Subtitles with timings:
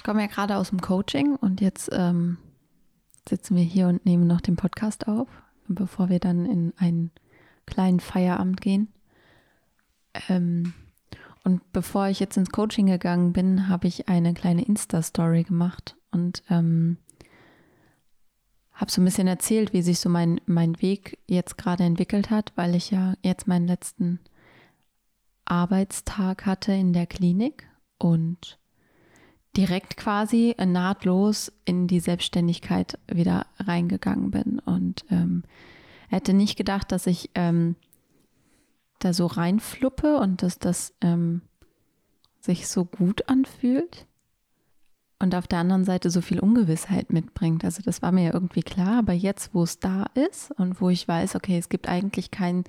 [0.00, 2.38] Ich komme ja gerade aus dem Coaching und jetzt ähm,
[3.28, 5.28] sitzen wir hier und nehmen noch den Podcast auf,
[5.68, 7.10] bevor wir dann in einen
[7.66, 8.88] kleinen Feierabend gehen.
[10.30, 10.72] Ähm,
[11.44, 16.44] und bevor ich jetzt ins Coaching gegangen bin, habe ich eine kleine Insta-Story gemacht und
[16.48, 16.96] ähm,
[18.72, 22.54] habe so ein bisschen erzählt, wie sich so mein, mein Weg jetzt gerade entwickelt hat,
[22.56, 24.18] weil ich ja jetzt meinen letzten
[25.44, 28.59] Arbeitstag hatte in der Klinik und
[29.56, 34.58] direkt quasi nahtlos in die Selbstständigkeit wieder reingegangen bin.
[34.60, 35.42] Und ähm,
[36.08, 37.76] hätte nicht gedacht, dass ich ähm,
[39.00, 41.42] da so reinfluppe und dass das ähm,
[42.40, 44.06] sich so gut anfühlt.
[45.18, 47.62] Und auf der anderen Seite so viel Ungewissheit mitbringt.
[47.64, 50.88] Also das war mir ja irgendwie klar, aber jetzt, wo es da ist und wo
[50.88, 52.64] ich weiß, okay, es gibt eigentlich kein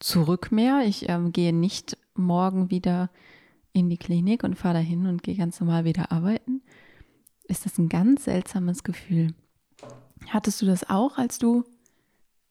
[0.00, 0.82] Zurück mehr.
[0.84, 3.10] Ich ähm, gehe nicht morgen wieder
[3.74, 6.62] in die Klinik und fahre dahin und gehe ganz normal wieder arbeiten,
[7.46, 9.34] ist das ein ganz seltsames Gefühl.
[10.28, 11.64] Hattest du das auch, als du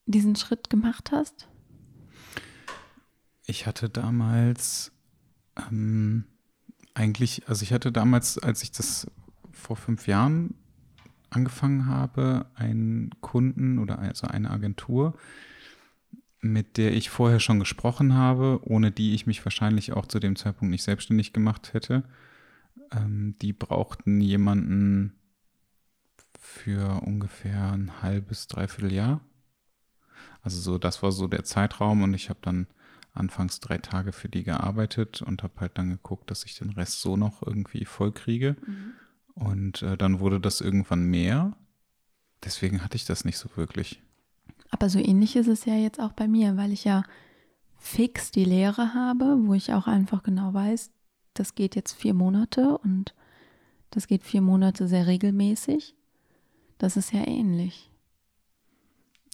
[0.05, 1.47] diesen Schritt gemacht hast?
[3.45, 4.91] Ich hatte damals
[5.57, 6.25] ähm,
[6.93, 9.08] eigentlich, also ich hatte damals, als ich das
[9.52, 10.55] vor fünf Jahren
[11.30, 15.15] angefangen habe, einen Kunden oder also eine Agentur,
[16.44, 20.36] mit der ich vorher schon gesprochen habe, ohne die ich mich wahrscheinlich auch zu dem
[20.36, 22.03] Zeitpunkt nicht selbstständig gemacht hätte.
[22.91, 25.14] Ähm, die brauchten jemanden
[26.38, 29.21] für ungefähr ein halbes, dreiviertel Jahr.
[30.41, 32.67] Also so, das war so der Zeitraum und ich habe dann
[33.14, 36.99] anfangs drei Tage für die gearbeitet und habe halt dann geguckt, dass ich den Rest
[36.99, 38.58] so noch irgendwie voll kriege.
[38.66, 38.94] Mhm.
[39.36, 41.55] Und äh, dann wurde das irgendwann mehr.
[42.44, 44.02] Deswegen hatte ich das nicht so wirklich.
[44.73, 47.03] Aber so ähnlich ist es ja jetzt auch bei mir, weil ich ja
[47.77, 50.89] fix die Lehre habe, wo ich auch einfach genau weiß,
[51.35, 53.13] das geht jetzt vier Monate und
[53.91, 55.95] das geht vier Monate sehr regelmäßig.
[56.80, 57.91] Das ist ja ähnlich.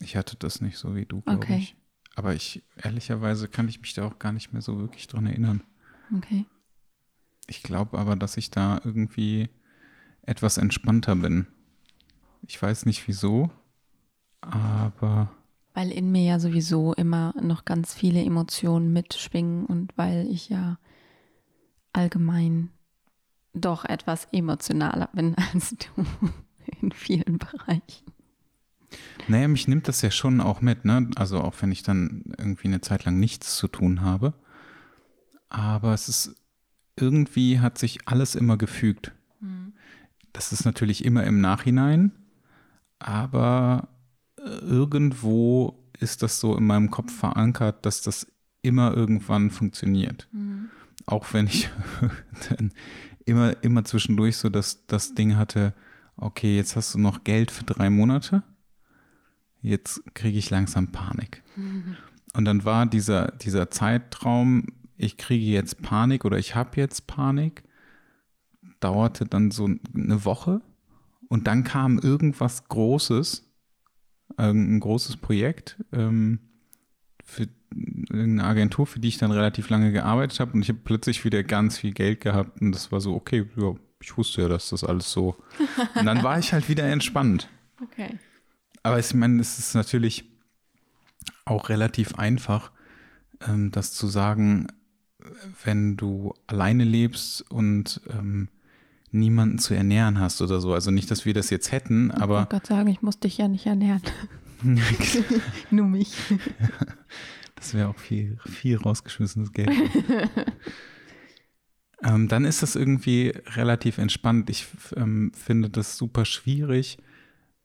[0.01, 1.57] Ich hatte das nicht so wie du, glaube okay.
[1.59, 1.77] ich.
[2.15, 5.64] Aber ich, ehrlicherweise kann ich mich da auch gar nicht mehr so wirklich dran erinnern.
[6.17, 6.45] Okay.
[7.47, 9.47] Ich glaube aber, dass ich da irgendwie
[10.23, 11.47] etwas entspannter bin.
[12.45, 13.52] Ich weiß nicht wieso,
[14.42, 15.32] aber.
[15.73, 20.77] Weil in mir ja sowieso immer noch ganz viele Emotionen mitschwingen und weil ich ja
[21.94, 22.70] allgemein
[23.54, 26.05] doch etwas emotionaler bin als du
[26.82, 28.11] in vielen Bereichen.
[29.27, 31.10] Naja, mich nimmt das ja schon auch mit, ne?
[31.16, 34.33] Also auch wenn ich dann irgendwie eine Zeit lang nichts zu tun habe.
[35.50, 36.36] Aber es ist
[36.95, 39.14] irgendwie hat sich alles immer gefügt.
[39.39, 39.73] Mhm.
[40.33, 42.11] Das ist natürlich immer im Nachhinein,
[43.00, 43.88] aber
[44.61, 48.27] irgendwo ist das so in meinem Kopf verankert, dass das
[48.61, 50.27] immer irgendwann funktioniert.
[50.32, 50.70] Mhm.
[51.05, 51.70] Auch wenn ich
[52.49, 52.71] dann
[53.26, 55.73] immer, immer zwischendurch so das, das Ding hatte,
[56.15, 58.43] okay, jetzt hast du noch Geld für drei Monate,
[59.61, 61.43] jetzt kriege ich langsam Panik.
[61.55, 61.95] Mhm.
[62.33, 64.67] Und dann war dieser, dieser Zeitraum,
[64.98, 67.64] ich kriege jetzt Panik oder ich habe jetzt Panik,
[68.80, 70.61] dauerte dann so eine Woche
[71.27, 73.48] und dann kam irgendwas Großes,
[74.37, 76.39] ein großes Projekt ähm,
[77.23, 77.47] für
[78.11, 81.43] eine Agentur, für die ich dann relativ lange gearbeitet habe und ich habe plötzlich wieder
[81.43, 84.83] ganz viel Geld gehabt und das war so, okay, ja, ich wusste ja, dass das
[84.83, 85.35] alles so.
[85.95, 87.49] Und dann war ich halt wieder entspannt.
[87.81, 88.19] Okay.
[88.83, 90.25] Aber ich meine, es ist natürlich
[91.45, 92.73] auch relativ einfach,
[93.47, 94.67] ähm, das zu sagen,
[95.63, 98.49] wenn du alleine lebst und ähm,
[99.11, 100.73] niemanden zu ernähren hast oder so.
[100.73, 102.36] Also nicht, dass wir das jetzt hätten, aber.
[102.36, 104.02] Ich wollte gerade sagen, ich muss dich ja nicht ernähren.
[105.71, 106.15] Nur mich.
[107.55, 109.71] Das wäre auch viel, viel rausgeschmissenes Geld.
[112.03, 114.49] ähm, dann ist das irgendwie relativ entspannt.
[114.49, 116.97] Ich ähm, finde das super schwierig,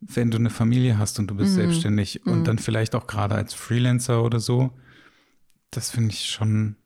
[0.01, 1.55] wenn du eine Familie hast und du bist mm.
[1.55, 2.31] selbstständig mm.
[2.31, 2.45] und mhm.
[2.45, 4.73] dann vielleicht auch gerade als Freelancer oder so.
[5.71, 6.77] Das finde ich schon,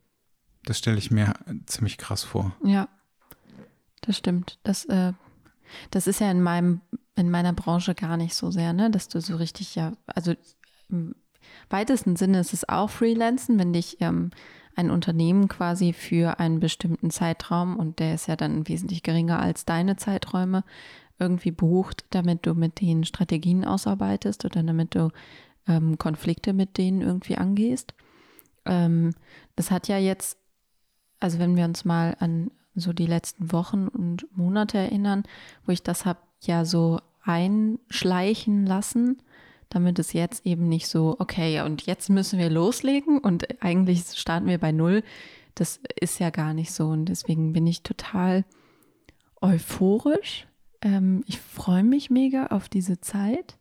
[0.65, 1.35] das stelle ich mir
[1.67, 2.55] ziemlich krass vor.
[2.63, 2.89] Ja,
[4.09, 4.59] das stimmt.
[4.63, 5.13] Das, äh,
[5.91, 6.81] das ist ja in meinem,
[7.15, 8.91] in meiner Branche gar nicht so sehr, ne?
[8.91, 10.33] Dass du so richtig ja, also
[10.89, 11.15] im
[11.69, 14.31] weitesten Sinne ist es auch Freelancen, wenn dich ähm,
[14.77, 19.67] ein Unternehmen quasi für einen bestimmten Zeitraum und der ist ja dann wesentlich geringer als
[19.67, 20.65] deine Zeiträume
[21.19, 25.11] irgendwie bucht, damit du mit denen Strategien ausarbeitest oder damit du
[25.67, 27.93] ähm, Konflikte mit denen irgendwie angehst.
[28.65, 29.13] Ähm,
[29.55, 30.39] das hat ja jetzt,
[31.21, 35.25] also wenn wir uns mal an so die letzten Wochen und Monate erinnern,
[35.65, 39.19] wo ich das habe ja so einschleichen lassen,
[39.69, 44.47] damit es jetzt eben nicht so, okay, und jetzt müssen wir loslegen und eigentlich starten
[44.47, 45.03] wir bei Null.
[45.55, 48.45] Das ist ja gar nicht so und deswegen bin ich total
[49.41, 50.47] euphorisch.
[50.81, 53.57] Ähm, ich freue mich mega auf diese Zeit.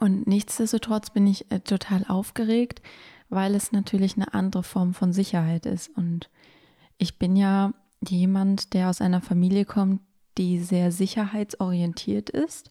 [0.00, 2.82] Und nichtsdestotrotz bin ich äh, total aufgeregt,
[3.28, 5.90] weil es natürlich eine andere Form von Sicherheit ist.
[5.96, 6.30] Und
[6.98, 7.72] ich bin ja
[8.10, 10.00] jemand, der aus einer Familie kommt,
[10.38, 12.70] die sehr sicherheitsorientiert ist.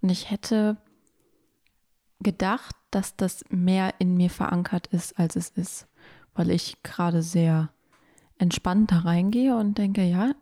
[0.00, 0.76] Und ich hätte
[2.20, 5.86] gedacht, dass das mehr in mir verankert ist, als es ist,
[6.34, 7.70] weil ich gerade sehr
[8.38, 10.32] entspannt da reingehe und denke, ja,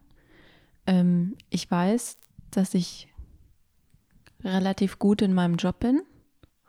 [0.87, 2.19] ähm, ich weiß,
[2.51, 3.09] dass ich
[4.43, 6.03] relativ gut in meinem Job bin.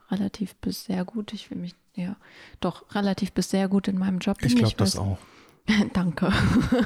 [0.10, 1.34] Relativ bis sehr gut.
[1.34, 2.16] Ich will mich, ja,
[2.60, 4.48] doch relativ bis sehr gut in meinem Job bin.
[4.48, 5.18] Ich glaube das auch.
[5.94, 6.32] Danke.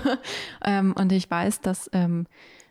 [0.64, 2.28] ähm, und ich weiß, dass ähm,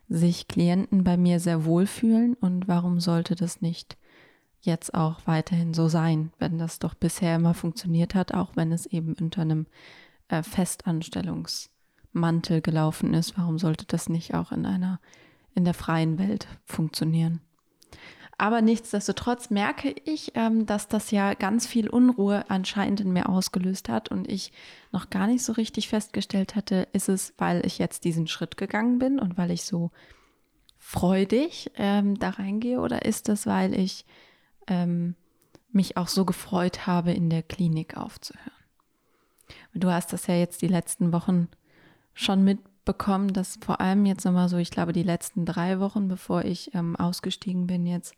[0.08, 3.96] sich Klienten bei mir sehr wohlfühlen und warum sollte das nicht
[4.60, 8.86] jetzt auch weiterhin so sein, wenn das doch bisher immer funktioniert hat, auch wenn es
[8.86, 9.66] eben unter einem
[10.28, 13.38] äh, Festanstellungsmantel gelaufen ist.
[13.38, 15.00] Warum sollte das nicht auch in einer,
[15.54, 17.40] in der freien Welt funktionieren?
[18.38, 23.88] Aber nichtsdestotrotz merke ich, ähm, dass das ja ganz viel Unruhe anscheinend in mir ausgelöst
[23.88, 24.52] hat und ich
[24.92, 28.98] noch gar nicht so richtig festgestellt hatte, ist es, weil ich jetzt diesen Schritt gegangen
[28.98, 29.90] bin und weil ich so
[30.76, 34.04] freudig ähm, da reingehe oder ist es, weil ich
[34.66, 35.14] ähm,
[35.72, 38.52] mich auch so gefreut habe, in der Klinik aufzuhören?
[39.72, 41.48] Du hast das ja jetzt die letzten Wochen
[42.12, 46.44] schon mitbekommen, dass vor allem jetzt nochmal so, ich glaube, die letzten drei Wochen, bevor
[46.44, 48.14] ich ähm, ausgestiegen bin, jetzt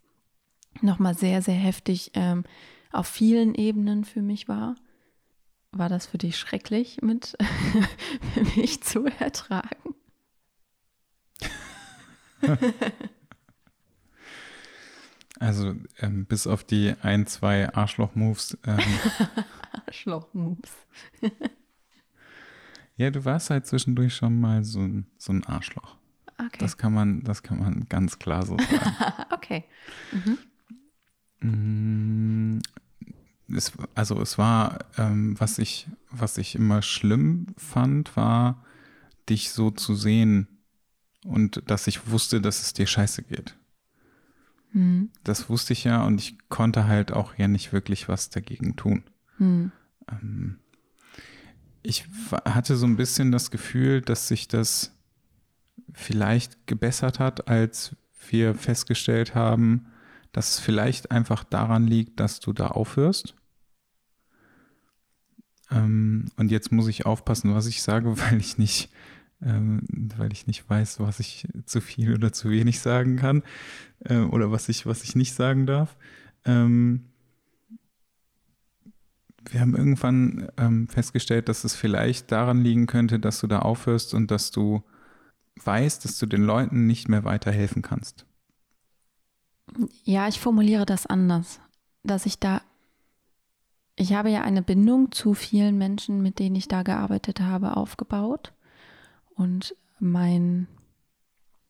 [0.81, 2.43] nochmal sehr, sehr heftig ähm,
[2.91, 4.75] auf vielen Ebenen für mich war.
[5.71, 7.37] War das für dich schrecklich, mit
[8.55, 9.95] mich zu ertragen?
[15.39, 18.57] Also ähm, bis auf die ein, zwei Arschloch-Moves.
[18.65, 18.79] Ähm,
[19.87, 20.71] Arschloch-Moves.
[22.97, 25.95] ja, du warst halt zwischendurch schon mal so ein, so ein Arschloch.
[26.37, 26.57] Okay.
[26.59, 28.95] Das kann man, das kann man ganz klar so sagen.
[29.31, 29.63] okay.
[30.11, 30.37] Mhm.
[31.41, 32.59] Mm,
[33.55, 38.63] es, also es war, ähm, was ich, was ich immer schlimm fand, war,
[39.29, 40.47] dich so zu sehen
[41.25, 43.55] und dass ich wusste, dass es dir scheiße geht.
[44.71, 45.09] Mhm.
[45.23, 49.03] Das wusste ich ja und ich konnte halt auch ja nicht wirklich was dagegen tun.
[49.37, 49.71] Mhm.
[50.11, 50.59] Ähm,
[51.81, 52.05] ich
[52.45, 54.95] hatte so ein bisschen das Gefühl, dass sich das
[55.93, 57.95] vielleicht gebessert hat, als
[58.29, 59.87] wir festgestellt haben,
[60.31, 63.35] dass es vielleicht einfach daran liegt, dass du da aufhörst.
[65.71, 68.91] Ähm, und jetzt muss ich aufpassen, was ich sage, weil ich nicht,
[69.41, 69.81] ähm,
[70.17, 73.43] weil ich nicht weiß, was ich zu viel oder zu wenig sagen kann
[74.05, 75.95] äh, oder was ich, was ich nicht sagen darf.
[76.45, 77.05] Ähm,
[79.51, 84.13] wir haben irgendwann ähm, festgestellt, dass es vielleicht daran liegen könnte, dass du da aufhörst
[84.13, 84.83] und dass du
[85.63, 88.25] weißt, dass du den Leuten nicht mehr weiterhelfen kannst.
[90.03, 91.59] Ja, ich formuliere das anders,
[92.03, 92.61] dass ich da,
[93.95, 98.53] ich habe ja eine Bindung zu vielen Menschen, mit denen ich da gearbeitet habe, aufgebaut.
[99.35, 100.67] Und mein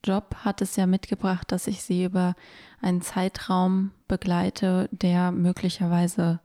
[0.04, 2.36] Job hat es ja mitgebracht, dass ich sie über
[2.82, 6.40] einen Zeitraum begleite, der möglicherweise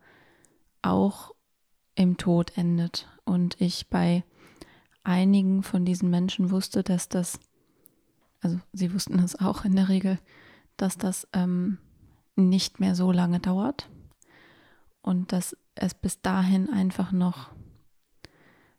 [0.81, 1.33] auch
[1.95, 3.07] im Tod endet.
[3.23, 4.23] Und ich bei
[5.03, 7.39] einigen von diesen Menschen wusste, dass das,
[8.41, 10.19] also sie wussten es auch in der Regel,
[10.77, 11.77] dass das ähm,
[12.35, 13.89] nicht mehr so lange dauert
[15.01, 17.49] und dass es bis dahin einfach noch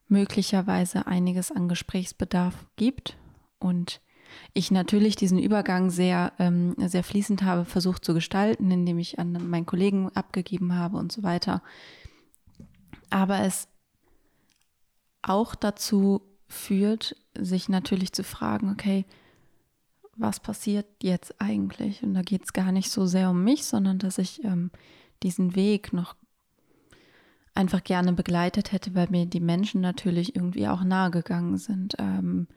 [0.09, 3.17] möglicherweise einiges an Gesprächsbedarf gibt
[3.59, 4.01] und
[4.53, 9.49] ich natürlich diesen Übergang sehr, ähm, sehr fließend habe versucht zu gestalten, indem ich an
[9.49, 11.63] meinen Kollegen abgegeben habe und so weiter.
[13.11, 13.69] Aber es
[15.23, 19.05] auch dazu führt, sich natürlich zu fragen, okay,
[20.17, 22.03] was passiert jetzt eigentlich?
[22.03, 24.71] Und da geht es gar nicht so sehr um mich, sondern dass ich ähm,
[25.23, 26.17] diesen Weg noch
[27.55, 31.95] einfach gerne begleitet hätte, weil mir die Menschen natürlich irgendwie auch nahe gegangen sind.
[31.99, 32.49] Ähm,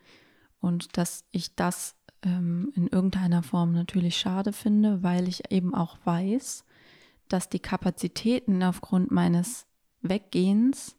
[0.59, 5.97] und dass ich das ähm, in irgendeiner Form natürlich schade finde, weil ich eben auch
[6.03, 6.65] weiß,
[7.29, 9.67] dass die Kapazitäten aufgrund meines
[10.01, 10.95] Weggehens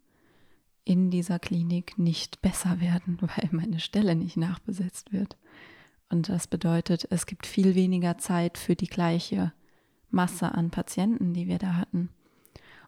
[0.84, 5.36] in dieser Klinik nicht besser werden, weil meine Stelle nicht nachbesetzt wird.
[6.10, 9.52] Und das bedeutet, es gibt viel weniger Zeit für die gleiche
[10.10, 12.10] Masse an Patienten, die wir da hatten.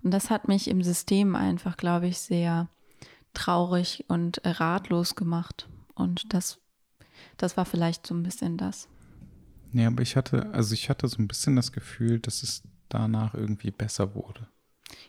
[0.02, 2.68] Und das hat mich im System einfach, glaube ich, sehr
[3.32, 5.68] traurig und ratlos gemacht.
[5.94, 6.58] Und das,
[7.36, 8.88] das war vielleicht so ein bisschen das.
[9.72, 13.34] Ja, aber ich hatte, also ich hatte so ein bisschen das Gefühl, dass es danach
[13.34, 14.48] irgendwie besser wurde.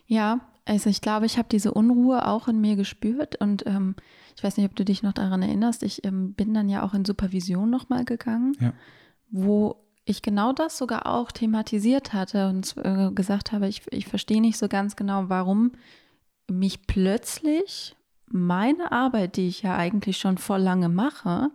[0.05, 3.95] Ja, also ich glaube, ich habe diese Unruhe auch in mir gespürt und ähm,
[4.35, 6.93] ich weiß nicht, ob du dich noch daran erinnerst, ich ähm, bin dann ja auch
[6.93, 8.73] in Supervision nochmal gegangen, Ja.
[9.29, 14.41] wo ich genau das sogar auch thematisiert hatte und äh, gesagt habe, ich, ich verstehe
[14.41, 15.71] nicht so ganz genau, warum
[16.51, 17.95] mich plötzlich
[18.27, 21.51] meine Arbeit, die ich ja eigentlich schon vor lange mache,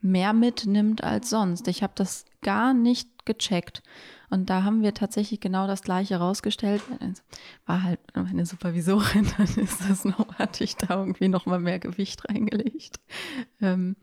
[0.00, 1.68] mehr mitnimmt als sonst.
[1.68, 3.82] Ich habe das gar nicht gecheckt.
[4.30, 6.82] Und da haben wir tatsächlich genau das Gleiche rausgestellt.
[7.00, 7.22] Es
[7.66, 11.78] war halt meine Supervisorin, dann ist das noch, hatte ich da irgendwie noch mal mehr
[11.80, 13.00] Gewicht reingelegt.
[13.60, 13.96] Ähm,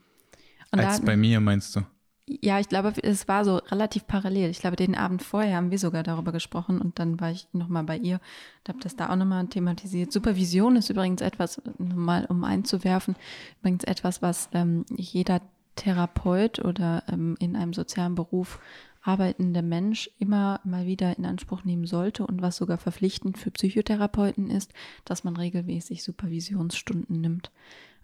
[0.71, 1.81] Als hatten- bei mir, meinst du?
[2.29, 4.49] ja, ich glaube, es war so relativ parallel.
[4.49, 7.85] Ich glaube, den Abend vorher haben wir sogar darüber gesprochen und dann war ich nochmal
[7.85, 8.15] bei ihr
[8.59, 10.11] und habe das da auch nochmal thematisiert.
[10.11, 13.15] Supervision ist übrigens etwas, mal um einzuwerfen,
[13.61, 15.39] übrigens etwas, was ähm, jeder
[15.77, 18.59] Therapeut oder ähm, in einem sozialen Beruf
[19.01, 24.49] arbeitender Mensch immer mal wieder in Anspruch nehmen sollte und was sogar verpflichtend für Psychotherapeuten
[24.49, 24.73] ist,
[25.05, 27.51] dass man regelmäßig Supervisionsstunden nimmt,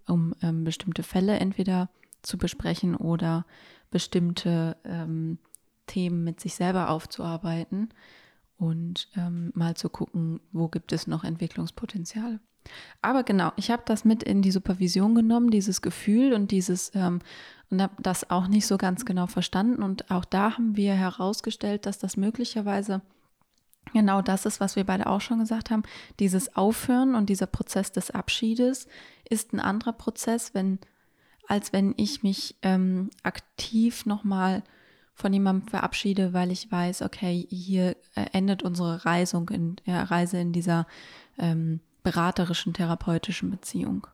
[0.07, 1.89] um ähm, bestimmte Fälle entweder
[2.21, 3.45] zu besprechen oder
[3.91, 5.39] bestimmte ähm,
[5.87, 7.89] Themen mit sich selber aufzuarbeiten
[8.57, 12.39] und ähm, mal zu gucken, wo gibt es noch Entwicklungspotenzial.
[13.01, 17.19] Aber genau, ich habe das mit in die Supervision genommen, dieses Gefühl und dieses ähm,
[17.73, 19.81] und habe das auch nicht so ganz genau verstanden.
[19.81, 23.01] Und auch da haben wir herausgestellt, dass das möglicherweise
[23.93, 25.81] genau das ist, was wir beide auch schon gesagt haben.
[26.19, 28.87] Dieses Aufhören und dieser Prozess des Abschiedes
[29.27, 30.77] ist ein anderer Prozess, wenn
[31.47, 34.63] als wenn ich mich ähm, aktiv nochmal
[35.15, 40.37] von jemandem verabschiede, weil ich weiß, okay, hier äh, endet unsere Reisung in, ja, Reise
[40.37, 40.85] in dieser
[41.39, 44.07] ähm, beraterischen, therapeutischen Beziehung.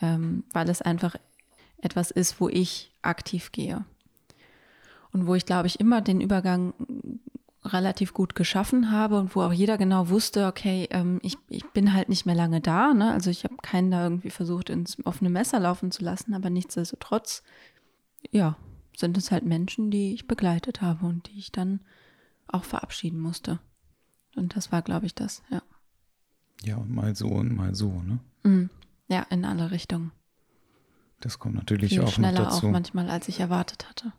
[0.00, 1.16] Ähm, weil es einfach
[1.78, 3.84] etwas ist, wo ich aktiv gehe.
[5.12, 6.74] Und wo ich, glaube ich, immer den Übergang
[7.64, 11.92] relativ gut geschaffen habe und wo auch jeder genau wusste, okay, ähm, ich, ich bin
[11.92, 12.94] halt nicht mehr lange da.
[12.94, 13.12] Ne?
[13.12, 17.42] Also ich habe keinen da irgendwie versucht, ins offene Messer laufen zu lassen, aber nichtsdestotrotz,
[18.30, 18.56] ja,
[18.96, 21.80] sind es halt Menschen, die ich begleitet habe und die ich dann
[22.48, 23.58] auch verabschieden musste.
[24.36, 25.62] Und das war, glaube ich, das, ja.
[26.62, 28.18] Ja, und mal so und mal so, ne?
[28.44, 28.70] Mhm.
[29.08, 30.12] Ja, in alle Richtungen.
[31.20, 32.68] Das kommt natürlich Viel auch noch schneller auch dazu.
[32.68, 34.12] manchmal, als ich erwartet hatte.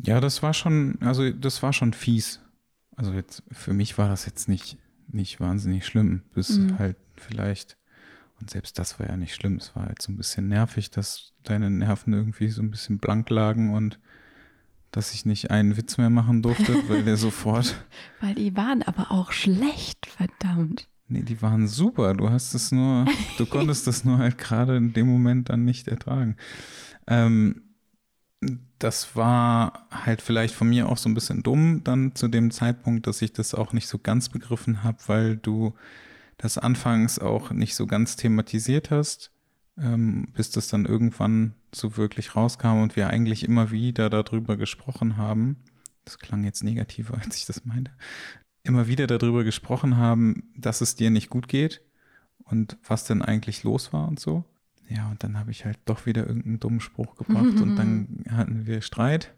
[0.00, 2.40] Ja, das war schon, also das war schon fies.
[2.96, 6.78] Also jetzt, für mich war das jetzt nicht, nicht wahnsinnig schlimm, bis Mhm.
[6.78, 7.76] halt vielleicht,
[8.40, 11.32] und selbst das war ja nicht schlimm, es war halt so ein bisschen nervig, dass
[11.42, 13.98] deine Nerven irgendwie so ein bisschen blank lagen und
[14.92, 17.74] dass ich nicht einen Witz mehr machen durfte, weil der sofort,
[18.20, 20.88] Weil die waren aber auch schlecht, verdammt.
[21.08, 24.92] Nee, die waren super, du hast es nur, du konntest das nur halt gerade in
[24.92, 26.36] dem Moment dann nicht ertragen.
[27.06, 27.62] Ähm,
[28.78, 33.06] das war halt vielleicht von mir auch so ein bisschen dumm dann zu dem Zeitpunkt,
[33.06, 35.74] dass ich das auch nicht so ganz begriffen habe, weil du
[36.36, 39.32] das anfangs auch nicht so ganz thematisiert hast,
[39.76, 45.16] ähm, bis das dann irgendwann so wirklich rauskam und wir eigentlich immer wieder darüber gesprochen
[45.16, 45.56] haben.
[46.04, 47.90] Das klang jetzt negativer, als ich das meinte.
[48.62, 51.80] Immer wieder darüber gesprochen haben, dass es dir nicht gut geht
[52.44, 54.44] und was denn eigentlich los war und so.
[54.88, 58.66] Ja, und dann habe ich halt doch wieder irgendeinen dummen Spruch gebracht und dann hatten
[58.66, 59.34] wir Streit.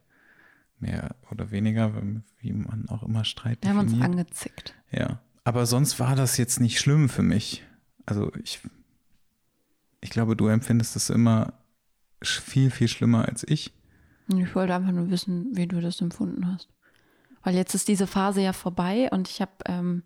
[0.78, 1.92] Mehr oder weniger,
[2.38, 4.10] wie man auch immer Streit Wir haben uns definiert.
[4.12, 4.74] angezickt.
[4.90, 7.64] Ja, aber sonst war das jetzt nicht schlimm für mich.
[8.06, 8.60] Also ich,
[10.00, 11.52] ich glaube, du empfindest es immer
[12.22, 13.74] viel, viel schlimmer als ich.
[14.28, 16.68] Ich wollte einfach nur wissen, wie du das empfunden hast.
[17.42, 20.02] Weil jetzt ist diese Phase ja vorbei und ich habe, ähm,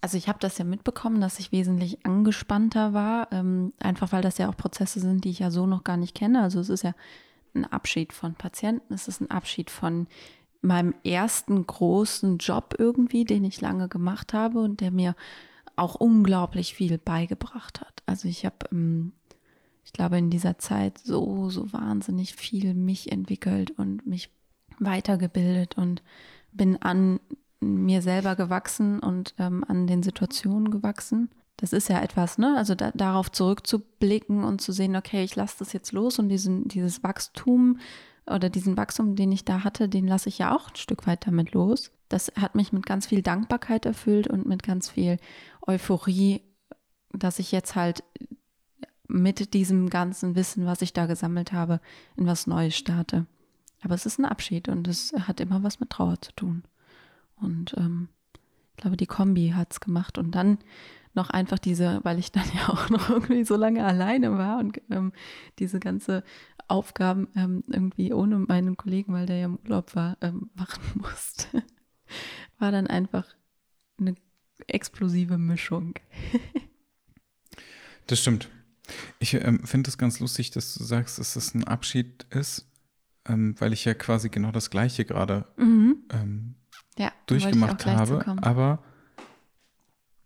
[0.00, 4.38] also ich habe das ja mitbekommen, dass ich wesentlich angespannter war, ähm, einfach weil das
[4.38, 6.42] ja auch Prozesse sind, die ich ja so noch gar nicht kenne.
[6.42, 6.94] Also es ist ja
[7.54, 10.06] ein Abschied von Patienten, es ist ein Abschied von
[10.62, 15.14] meinem ersten großen Job irgendwie, den ich lange gemacht habe und der mir
[15.76, 18.02] auch unglaublich viel beigebracht hat.
[18.06, 19.12] Also ich habe ähm,
[19.90, 24.30] ich glaube, in dieser Zeit so, so wahnsinnig viel mich entwickelt und mich
[24.80, 26.02] weitergebildet und
[26.52, 27.20] bin an
[27.60, 31.30] mir selber gewachsen und ähm, an den Situationen gewachsen.
[31.58, 32.56] Das ist ja etwas, ne?
[32.56, 36.68] Also da, darauf zurückzublicken und zu sehen, okay, ich lasse das jetzt los und diesen,
[36.68, 37.78] dieses Wachstum
[38.26, 41.26] oder diesen Wachstum, den ich da hatte, den lasse ich ja auch ein Stück weit
[41.26, 41.92] damit los.
[42.08, 45.18] Das hat mich mit ganz viel Dankbarkeit erfüllt und mit ganz viel
[45.66, 46.42] Euphorie,
[47.12, 48.02] dass ich jetzt halt
[49.06, 51.80] mit diesem ganzen Wissen, was ich da gesammelt habe,
[52.16, 53.26] in was Neues starte.
[53.82, 56.64] Aber es ist ein Abschied und es hat immer was mit Trauer zu tun.
[57.36, 58.08] Und ähm,
[58.72, 60.18] ich glaube, die Kombi hat es gemacht.
[60.18, 60.58] Und dann
[61.14, 64.80] noch einfach diese, weil ich dann ja auch noch irgendwie so lange alleine war und
[64.90, 65.12] ähm,
[65.58, 66.22] diese ganze
[66.68, 71.64] Aufgaben ähm, irgendwie ohne meinen Kollegen, weil der ja im Urlaub war, ähm, machen musste,
[72.58, 73.26] war dann einfach
[74.66, 75.94] explosive Mischung.
[78.06, 78.48] das stimmt.
[79.18, 82.66] Ich ähm, finde es ganz lustig, dass du sagst, dass es ein Abschied ist,
[83.28, 85.96] ähm, weil ich ja quasi genau das Gleiche gerade mhm.
[86.10, 86.54] ähm,
[86.98, 88.82] ja, durchgemacht habe, aber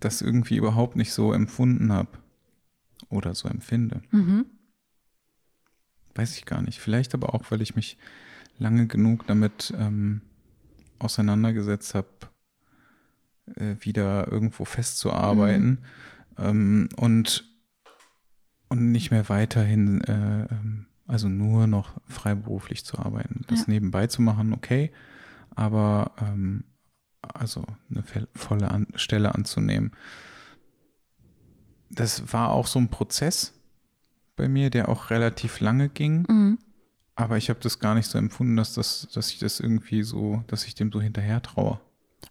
[0.01, 2.11] das irgendwie überhaupt nicht so empfunden habe
[3.09, 4.03] oder so empfinde.
[4.11, 4.47] Mhm.
[6.15, 6.81] Weiß ich gar nicht.
[6.81, 7.99] Vielleicht aber auch, weil ich mich
[8.59, 10.21] lange genug damit ähm,
[10.99, 12.09] auseinandergesetzt habe,
[13.57, 15.83] äh, wieder irgendwo festzuarbeiten
[16.39, 16.45] mhm.
[16.45, 17.51] ähm, und,
[18.69, 23.45] und nicht mehr weiterhin, äh, ähm, also nur noch freiberuflich zu arbeiten.
[23.49, 23.65] Das ja.
[23.69, 24.91] nebenbei zu machen, okay,
[25.55, 26.65] aber ähm,
[27.21, 29.93] also eine volle An Stelle anzunehmen.
[31.91, 33.55] Das war auch so ein Prozess
[34.37, 36.27] bei mir, der auch relativ lange ging.
[36.29, 36.59] Mhm.
[37.17, 40.43] Aber ich habe das gar nicht so empfunden, dass, das, dass ich das irgendwie so,
[40.49, 41.81] dass ich dem so hinterher traue.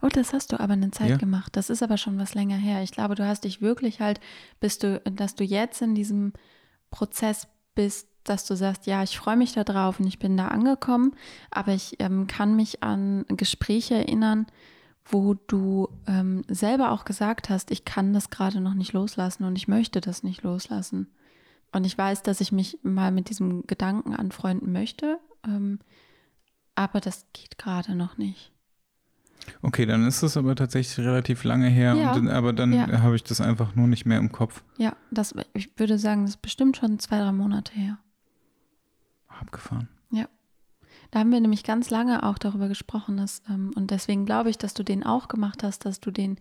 [0.02, 1.18] Oh, das hast du aber eine Zeit ja.
[1.18, 1.56] gemacht.
[1.56, 2.84] Das ist aber schon was länger her.
[2.84, 4.20] Ich glaube, du hast dich wirklich halt,
[4.60, 6.34] bist du, dass du jetzt in diesem
[6.92, 10.48] Prozess bist, dass du sagst, ja, ich freue mich da drauf und ich bin da
[10.48, 11.14] angekommen,
[11.52, 14.48] aber ich ähm, kann mich an Gespräche erinnern,
[15.06, 19.58] wo du ähm, selber auch gesagt hast, ich kann das gerade noch nicht loslassen und
[19.58, 21.08] ich möchte das nicht loslassen.
[21.74, 25.80] Und ich weiß, dass ich mich mal mit diesem Gedanken anfreunden möchte, ähm,
[26.76, 28.52] aber das geht gerade noch nicht.
[29.62, 33.02] Okay, dann ist es aber tatsächlich relativ lange her, ja, und, aber dann ja.
[33.02, 34.64] habe ich das einfach nur nicht mehr im Kopf.
[34.78, 37.98] Ja, das, ich würde sagen, das ist bestimmt schon zwei, drei Monate her.
[39.40, 39.90] Abgefahren.
[40.12, 40.28] Ja.
[41.12, 44.58] Da haben wir nämlich ganz lange auch darüber gesprochen, dass, ähm, und deswegen glaube ich,
[44.58, 46.38] dass du den auch gemacht hast, dass du den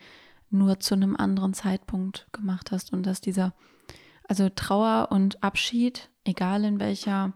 [0.51, 3.55] nur zu einem anderen Zeitpunkt gemacht hast und dass dieser,
[4.29, 7.33] also Trauer und Abschied, egal in welcher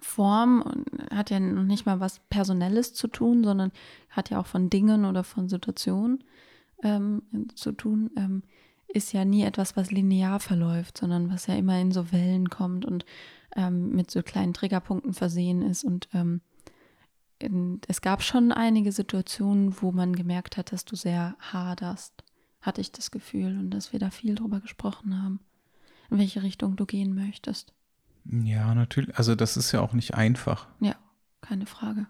[0.00, 3.72] Form, hat ja noch nicht mal was Personelles zu tun, sondern
[4.08, 6.24] hat ja auch von Dingen oder von Situationen
[6.82, 7.22] ähm,
[7.54, 8.42] zu tun, ähm,
[8.88, 12.84] ist ja nie etwas, was linear verläuft, sondern was ja immer in so Wellen kommt
[12.84, 13.04] und
[13.56, 15.84] ähm, mit so kleinen Triggerpunkten versehen ist.
[15.84, 16.40] Und ähm,
[17.38, 22.24] in, es gab schon einige Situationen, wo man gemerkt hat, dass du sehr haderst,
[22.60, 25.40] hatte ich das Gefühl, und dass wir da viel drüber gesprochen haben,
[26.10, 27.72] in welche Richtung du gehen möchtest.
[28.24, 29.16] Ja, natürlich.
[29.16, 30.68] Also das ist ja auch nicht einfach.
[30.80, 30.96] Ja,
[31.40, 32.06] keine Frage.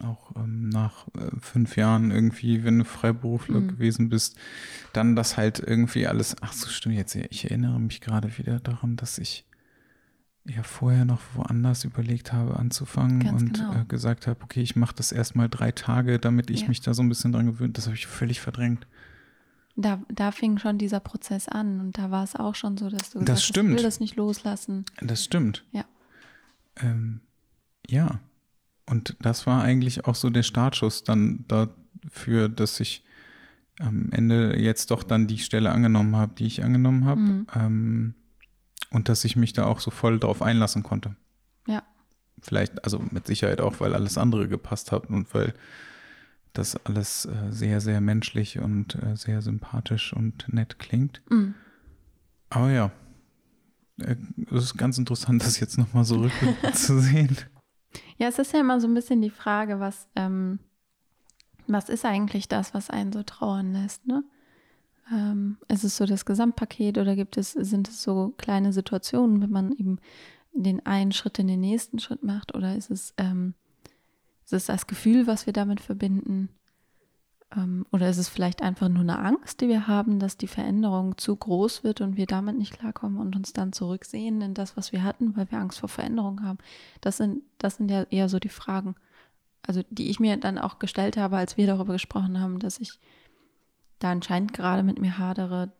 [0.00, 3.68] Auch ähm, nach äh, fünf Jahren irgendwie, wenn du Freiberufler mhm.
[3.68, 4.36] gewesen bist,
[4.92, 6.36] dann das halt irgendwie alles.
[6.42, 7.14] Ach so, stimmt jetzt.
[7.14, 9.47] Ich erinnere mich gerade wieder daran, dass ich
[10.48, 13.74] ja vorher noch woanders überlegt habe anzufangen Ganz und genau.
[13.74, 16.68] äh, gesagt habe, okay, ich mache das erstmal drei Tage, damit ich ja.
[16.68, 17.76] mich da so ein bisschen dran gewöhnt.
[17.76, 18.86] Das habe ich völlig verdrängt.
[19.76, 23.10] Da, da fing schon dieser Prozess an und da war es auch schon so, dass
[23.10, 23.70] du das gesagt stimmt.
[23.70, 24.84] ich will das nicht loslassen.
[25.00, 25.64] Das stimmt.
[25.70, 25.84] Ja.
[26.80, 27.20] Ähm,
[27.86, 28.20] ja.
[28.86, 33.04] Und das war eigentlich auch so der Startschuss dann dafür, dass ich
[33.78, 37.20] am Ende jetzt doch dann die Stelle angenommen habe, die ich angenommen habe.
[37.20, 37.46] Mhm.
[37.54, 38.14] Ähm,
[38.90, 41.16] und dass ich mich da auch so voll drauf einlassen konnte.
[41.66, 41.82] Ja.
[42.40, 45.54] Vielleicht, also mit Sicherheit auch, weil alles andere gepasst hat und weil
[46.52, 51.22] das alles äh, sehr, sehr menschlich und äh, sehr sympathisch und nett klingt.
[51.30, 51.54] Mhm.
[52.50, 52.90] Aber ja,
[53.98, 54.16] äh,
[54.50, 57.36] es ist ganz interessant, das jetzt nochmal so rückblickend zu sehen.
[58.16, 60.58] Ja, es ist ja immer so ein bisschen die Frage, was, ähm,
[61.66, 64.24] was ist eigentlich das, was einen so trauern lässt, ne?
[65.12, 69.50] Ähm, ist es so das Gesamtpaket oder gibt es, sind es so kleine Situationen, wenn
[69.50, 69.98] man eben
[70.52, 72.54] den einen Schritt in den nächsten Schritt macht?
[72.54, 73.54] Oder ist es, ähm,
[74.44, 76.50] ist es das Gefühl, was wir damit verbinden?
[77.56, 81.16] Ähm, oder ist es vielleicht einfach nur eine Angst, die wir haben, dass die Veränderung
[81.16, 84.92] zu groß wird und wir damit nicht klarkommen und uns dann zurücksehen in das, was
[84.92, 86.58] wir hatten, weil wir Angst vor Veränderung haben?
[87.00, 88.94] Das sind, das sind ja eher so die Fragen,
[89.62, 92.98] also die ich mir dann auch gestellt habe, als wir darüber gesprochen haben, dass ich
[93.98, 95.72] da anscheinend gerade mit mir hadere,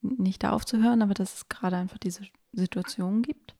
[0.00, 3.54] nicht da aufzuhören, aber dass es gerade einfach diese Situation gibt.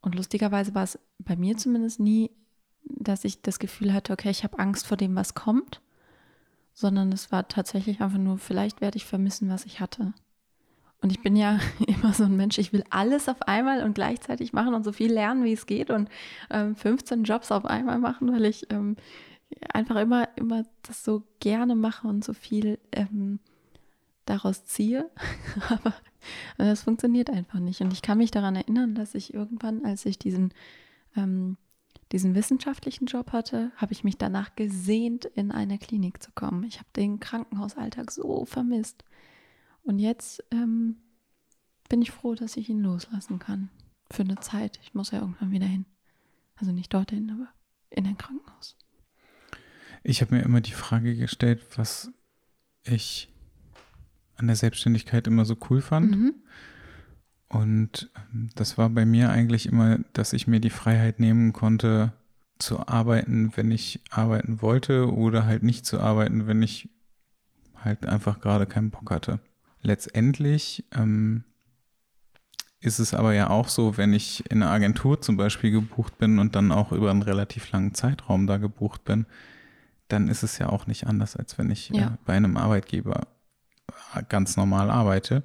[0.00, 2.30] Und lustigerweise war es bei mir zumindest nie,
[2.84, 5.80] dass ich das Gefühl hatte, okay, ich habe Angst vor dem, was kommt,
[6.72, 10.12] sondern es war tatsächlich einfach nur, vielleicht werde ich vermissen, was ich hatte.
[11.02, 14.52] Und ich bin ja immer so ein Mensch, ich will alles auf einmal und gleichzeitig
[14.52, 16.08] machen und so viel lernen, wie es geht und
[16.50, 18.96] ähm, 15 Jobs auf einmal machen, weil ich ähm,
[19.72, 23.40] einfach immer, immer das so gerne mache und so viel ähm,
[24.24, 25.10] daraus ziehe.
[25.68, 25.94] Aber
[26.58, 27.80] das funktioniert einfach nicht.
[27.80, 30.52] Und ich kann mich daran erinnern, dass ich irgendwann, als ich diesen,
[31.16, 31.56] ähm,
[32.12, 36.64] diesen wissenschaftlichen Job hatte, habe ich mich danach gesehnt, in eine Klinik zu kommen.
[36.64, 39.04] Ich habe den Krankenhausalltag so vermisst.
[39.82, 40.96] Und jetzt ähm,
[41.88, 43.70] bin ich froh, dass ich ihn loslassen kann.
[44.10, 44.78] Für eine Zeit.
[44.82, 45.86] Ich muss ja irgendwann wieder hin.
[46.56, 47.48] Also nicht dorthin, aber
[47.90, 48.76] in ein Krankenhaus.
[50.02, 52.10] Ich habe mir immer die Frage gestellt, was
[52.84, 53.28] ich
[54.36, 56.10] an der Selbstständigkeit immer so cool fand.
[56.12, 56.34] Mhm.
[57.48, 62.12] Und ähm, das war bei mir eigentlich immer, dass ich mir die Freiheit nehmen konnte,
[62.58, 66.88] zu arbeiten, wenn ich arbeiten wollte oder halt nicht zu arbeiten, wenn ich
[67.74, 69.40] halt einfach gerade keinen Bock hatte.
[69.82, 71.44] Letztendlich ähm,
[72.80, 76.38] ist es aber ja auch so, wenn ich in einer Agentur zum Beispiel gebucht bin
[76.38, 79.26] und dann auch über einen relativ langen Zeitraum da gebucht bin,
[80.12, 82.06] dann ist es ja auch nicht anders, als wenn ich Ja.
[82.06, 83.26] äh, bei einem Arbeitgeber
[84.14, 85.42] äh, ganz normal arbeite.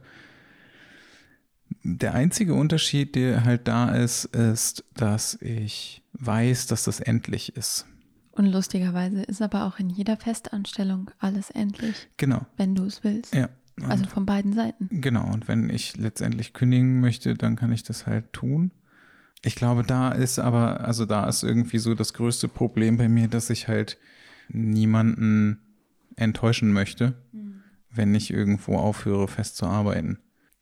[1.83, 7.85] Der einzige Unterschied, der halt da ist, ist, dass ich weiß, dass das endlich ist.
[8.31, 13.33] Und lustigerweise ist aber auch in jeder Festanstellung alles endlich, Genau, wenn du es willst.
[13.33, 13.49] ja.
[13.89, 14.87] Also von beiden Seiten.
[15.01, 18.71] Genau, und wenn ich letztendlich kündigen möchte, dann kann ich das halt tun.
[19.43, 23.27] Ich glaube, da ist aber, also da ist irgendwie so das größte Problem bei mir,
[23.27, 23.97] dass ich halt
[24.49, 25.59] niemanden
[26.15, 27.15] enttäuschen möchte,
[27.89, 30.19] wenn ich irgendwo aufhöre, festzuarbeiten.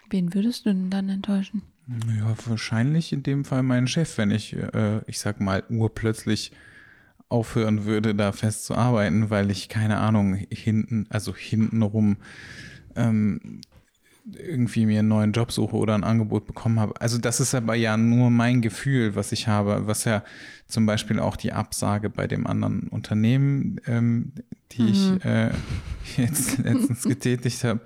[0.09, 1.63] Wen würdest du denn dann enttäuschen?
[2.17, 6.51] Ja, wahrscheinlich in dem Fall meinen Chef, wenn ich, äh, ich sag mal, urplötzlich
[7.29, 12.17] aufhören würde, da festzuarbeiten, weil ich, keine Ahnung, hinten, also hintenrum
[12.95, 13.61] ähm,
[14.25, 16.99] irgendwie mir einen neuen Job suche oder ein Angebot bekommen habe.
[17.01, 20.23] Also das ist aber ja nur mein Gefühl, was ich habe, was ja
[20.67, 24.31] zum Beispiel auch die Absage bei dem anderen Unternehmen, ähm,
[24.71, 25.51] die ich äh,
[26.17, 27.81] jetzt letztens getätigt habe,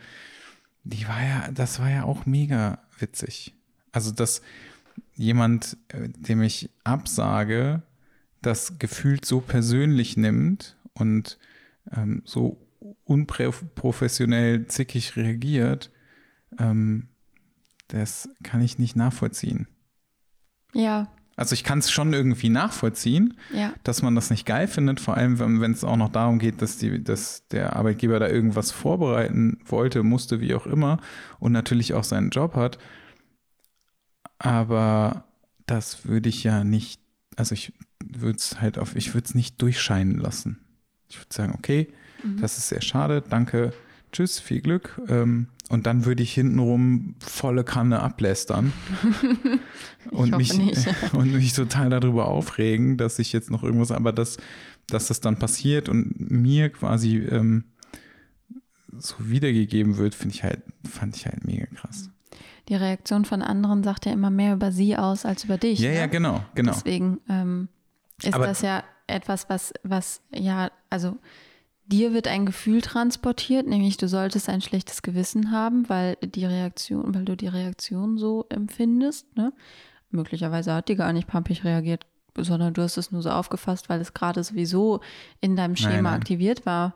[0.83, 3.53] die war ja, das war ja auch mega witzig.
[3.91, 4.41] Also, dass
[5.15, 7.81] jemand, äh, dem ich absage,
[8.41, 11.39] das gefühlt so persönlich nimmt und
[11.91, 12.57] ähm, so
[13.05, 15.89] unprofessionell zickig reagiert,
[16.59, 17.07] ähm,
[17.87, 19.67] das kann ich nicht nachvollziehen.
[20.73, 21.07] Ja,
[21.37, 23.71] Also ich kann es schon irgendwie nachvollziehen, ja.
[23.83, 26.61] dass man das nicht geil findet, vor allem wenn wenn es auch noch darum geht,
[26.61, 30.99] dass, die, dass der Arbeitgeber da irgendwas vorbereiten wollte, musste, wie auch immer,
[31.39, 32.79] und natürlich auch seinen Job hat.
[34.39, 35.25] Aber
[35.65, 37.01] das würde ich ja nicht,
[37.35, 40.59] also ich würde es halt auf, ich würde es nicht durchscheinen lassen.
[41.09, 41.87] Ich würde sagen, okay,
[42.41, 43.73] das ist sehr schade, danke,
[44.11, 45.01] tschüss, viel Glück.
[45.07, 48.71] Ähm, und dann würde ich hintenrum volle Kanne ablästern.
[50.11, 50.87] und, mich, nicht.
[51.13, 54.37] und mich total darüber aufregen, dass ich jetzt noch irgendwas, aber das,
[54.87, 57.65] dass das dann passiert und mir quasi ähm,
[58.97, 62.09] so wiedergegeben wird, finde ich halt, fand ich halt mega krass.
[62.69, 65.79] Die Reaktion von anderen sagt ja immer mehr über sie aus als über dich.
[65.79, 65.97] Ja, ne?
[65.97, 66.73] ja, genau, genau.
[66.73, 67.69] Deswegen ähm,
[68.21, 71.17] ist Aber- das ja etwas, was, was, ja, also
[71.87, 77.13] dir wird ein Gefühl transportiert, nämlich du solltest ein schlechtes Gewissen haben, weil die Reaktion,
[77.15, 79.53] weil du die Reaktion so empfindest, ne?
[80.09, 82.05] Möglicherweise hat die gar nicht pampig reagiert,
[82.37, 85.01] sondern du hast es nur so aufgefasst, weil es gerade sowieso
[85.41, 86.13] in deinem Schema Nein, nein.
[86.13, 86.95] aktiviert war.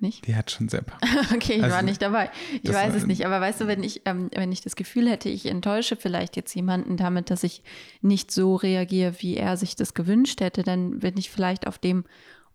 [0.00, 0.26] Nicht?
[0.26, 0.84] Die hat schon sehr
[1.34, 2.30] Okay, ich war Also, nicht dabei.
[2.62, 3.24] Ich weiß war- es nicht.
[3.24, 6.52] Aber weißt du, wenn ich, ähm, wenn ich das Gefühl hätte, ich enttäusche vielleicht jetzt
[6.54, 7.62] jemanden damit, dass ich
[8.02, 12.04] nicht so reagiere, wie er sich das gewünscht hätte, dann bin ich vielleicht auf dem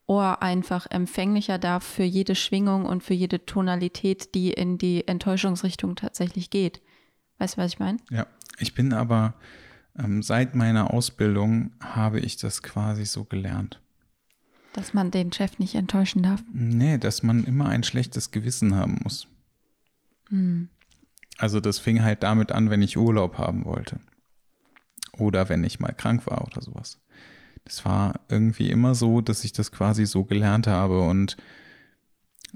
[0.10, 5.96] Ohr einfach empfänglicher da für jede Schwingung und für jede Tonalität, die in die Enttäuschungsrichtung
[5.96, 6.82] tatsächlich geht.
[7.38, 8.00] Weißt du, was ich meine?
[8.10, 8.26] Ja,
[8.58, 9.36] ich bin aber
[9.98, 13.82] ähm, seit meiner Ausbildung habe ich das quasi so gelernt.
[14.74, 16.44] Dass man den Chef nicht enttäuschen darf.
[16.52, 19.28] Nee, dass man immer ein schlechtes Gewissen haben muss.
[21.38, 24.00] Also das fing halt damit an, wenn ich Urlaub haben wollte.
[25.14, 27.00] Oder wenn ich mal krank war oder sowas.
[27.70, 31.02] Das war irgendwie immer so, dass ich das quasi so gelernt habe.
[31.02, 31.38] Und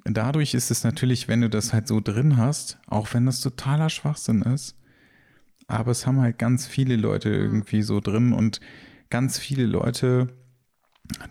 [0.05, 3.91] dadurch ist es natürlich, wenn du das halt so drin hast, auch wenn das totaler
[3.91, 4.75] Schwachsinn ist,
[5.67, 8.59] aber es haben halt ganz viele Leute irgendwie so drin und
[9.11, 10.29] ganz viele Leute,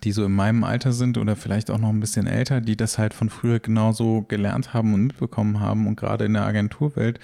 [0.05, 2.99] die so in meinem Alter sind oder vielleicht auch noch ein bisschen älter, die das
[2.99, 5.89] halt von früher genauso gelernt haben und mitbekommen haben.
[5.89, 7.19] Und gerade in der Agenturwelt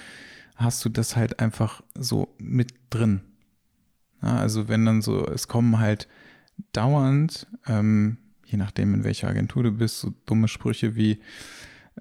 [0.56, 3.20] hast du das halt einfach so mit drin.
[4.22, 6.08] Ja, also wenn dann so, es kommen halt
[6.72, 11.20] dauernd, ähm, je nachdem in welcher Agentur du bist, so dumme Sprüche wie,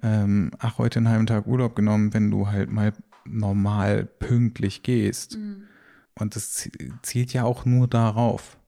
[0.02, 2.92] ähm, ach, heute einen halben Tag Urlaub genommen, wenn du halt mal
[3.24, 5.36] normal pünktlich gehst.
[6.14, 8.58] Und das zie- zielt ja auch nur darauf.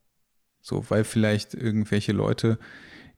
[0.61, 2.59] So, weil vielleicht irgendwelche Leute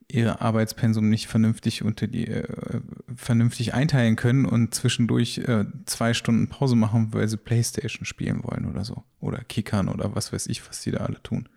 [0.07, 2.81] ihre Arbeitspensum nicht vernünftig unter die äh,
[3.15, 8.65] vernünftig einteilen können und zwischendurch äh, zwei Stunden Pause machen, weil sie Playstation spielen wollen
[8.65, 9.03] oder so.
[9.19, 11.49] Oder kickern oder was weiß ich, was die da alle tun.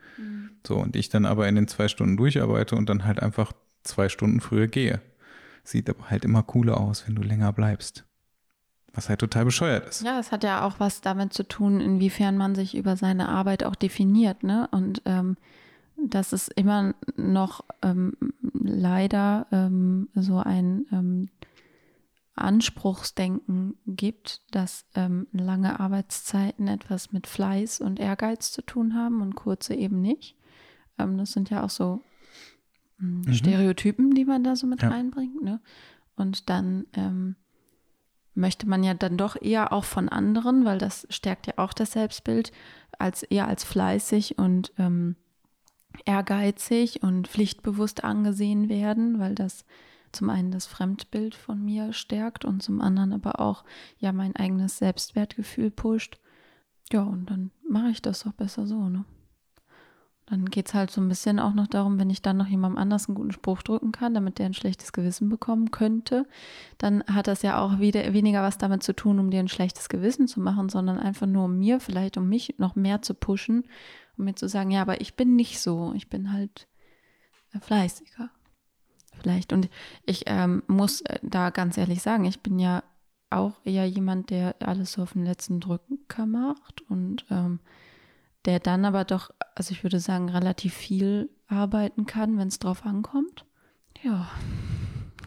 [0.66, 4.09] So, und ich dann aber in den zwei Stunden durcharbeite und dann halt einfach zwei
[4.09, 5.01] Stunden früher gehe.
[5.64, 8.05] Sieht aber halt immer cooler aus, wenn du länger bleibst.
[8.92, 10.03] Was halt total bescheuert ist.
[10.03, 13.64] Ja, es hat ja auch was damit zu tun, inwiefern man sich über seine Arbeit
[13.64, 14.69] auch definiert, ne?
[14.71, 15.37] Und ähm,
[15.97, 18.14] dass es immer noch ähm,
[18.53, 21.29] leider ähm, so ein, ähm,
[22.37, 29.35] Anspruchsdenken gibt, dass ähm, lange Arbeitszeiten etwas mit Fleiß und Ehrgeiz zu tun haben und
[29.35, 30.37] kurze eben nicht.
[30.98, 32.02] Ähm, das sind ja auch so
[32.98, 33.32] hm, mhm.
[33.32, 34.88] Stereotypen, die man da so mit ja.
[34.88, 35.42] reinbringt.
[35.42, 35.61] Ne?
[36.16, 37.37] Und dann ähm,
[38.35, 41.92] möchte man ja dann doch eher auch von anderen, weil das stärkt ja auch das
[41.92, 42.52] Selbstbild,
[42.98, 45.16] als eher als fleißig und ähm,
[46.04, 49.64] ehrgeizig und pflichtbewusst angesehen werden, weil das
[50.12, 53.64] zum einen das Fremdbild von mir stärkt und zum anderen aber auch
[53.98, 56.18] ja mein eigenes Selbstwertgefühl pusht.
[56.92, 59.04] Ja, und dann mache ich das doch besser so, ne?
[60.29, 62.79] Dann geht es halt so ein bisschen auch noch darum, wenn ich dann noch jemandem
[62.79, 66.27] anders einen guten Spruch drücken kann, damit der ein schlechtes Gewissen bekommen könnte,
[66.79, 69.89] dann hat das ja auch wieder weniger was damit zu tun, um dir ein schlechtes
[69.89, 73.65] Gewissen zu machen, sondern einfach nur um mir, vielleicht um mich noch mehr zu pushen,
[74.19, 76.67] um mir zu sagen, ja, aber ich bin nicht so, ich bin halt
[77.61, 78.31] fleißiger
[79.17, 79.53] vielleicht.
[79.53, 79.69] Und
[80.05, 82.83] ich ähm, muss äh, da ganz ehrlich sagen, ich bin ja
[83.31, 87.61] auch eher jemand, der alles so auf den letzten Drücker macht und ähm,
[88.46, 92.87] der dann aber doch, also ich würde sagen, relativ viel arbeiten kann, wenn es drauf
[92.87, 93.44] ankommt.
[94.02, 94.30] Ja,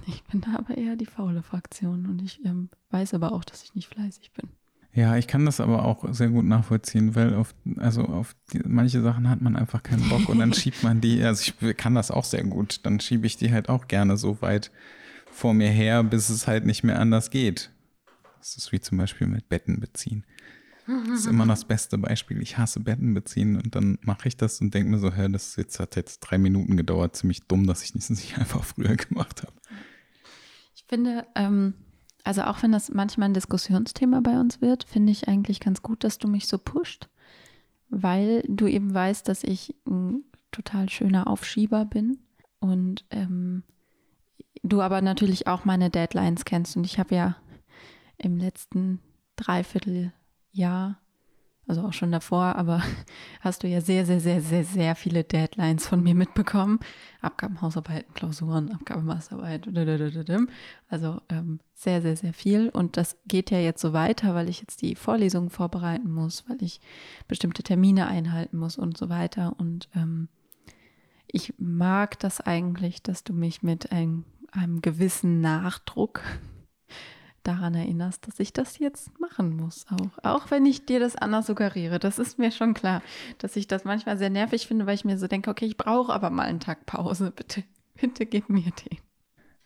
[0.07, 3.63] ich bin da aber eher die faule Fraktion und ich ähm, weiß aber auch, dass
[3.63, 4.49] ich nicht fleißig bin.
[4.91, 9.01] Ja, ich kann das aber auch sehr gut nachvollziehen, weil auf, also auf die, manche
[9.01, 12.09] Sachen hat man einfach keinen Bock und dann schiebt man die, also ich kann das
[12.09, 14.71] auch sehr gut, dann schiebe ich die halt auch gerne so weit
[15.31, 17.69] vor mir her, bis es halt nicht mehr anders geht.
[18.39, 20.25] Das ist wie zum Beispiel mit Betten beziehen.
[20.89, 22.41] Das ist immer das beste Beispiel.
[22.41, 25.55] Ich hasse Betten beziehen und dann mache ich das und denke mir so, hä, das
[25.55, 29.43] jetzt, hat jetzt drei Minuten gedauert, ziemlich dumm, dass ich das nicht einfach früher gemacht
[29.43, 29.53] habe.
[30.75, 31.75] Ich finde, ähm,
[32.23, 36.03] also auch wenn das manchmal ein Diskussionsthema bei uns wird, finde ich eigentlich ganz gut,
[36.03, 37.09] dass du mich so pusht,
[37.89, 42.17] weil du eben weißt, dass ich ein total schöner Aufschieber bin
[42.59, 43.63] und ähm,
[44.63, 46.75] du aber natürlich auch meine Deadlines kennst.
[46.75, 47.35] Und ich habe ja
[48.17, 48.99] im letzten
[50.53, 50.99] Dreivierteljahr
[51.69, 52.81] also auch schon davor, aber
[53.41, 56.79] hast du ja sehr, sehr, sehr, sehr, sehr viele Deadlines von mir mitbekommen.
[57.21, 59.67] Abgaben, Hausarbeiten, Klausuren, Abgaben, Masterarbeit,
[60.89, 62.69] also ähm, sehr, sehr, sehr viel.
[62.69, 66.57] Und das geht ja jetzt so weiter, weil ich jetzt die Vorlesungen vorbereiten muss, weil
[66.61, 66.81] ich
[67.27, 69.53] bestimmte Termine einhalten muss und so weiter.
[69.59, 70.27] Und ähm,
[71.27, 76.23] ich mag das eigentlich, dass du mich mit einem, einem gewissen Nachdruck
[77.43, 79.85] daran erinnerst, dass ich das jetzt machen muss.
[79.89, 81.99] Auch, auch wenn ich dir das anders suggeriere.
[81.99, 83.01] Das ist mir schon klar,
[83.37, 86.13] dass ich das manchmal sehr nervig finde, weil ich mir so denke, okay, ich brauche
[86.13, 87.31] aber mal einen Tag Pause.
[87.35, 87.63] Bitte,
[87.99, 88.97] bitte gib mir den.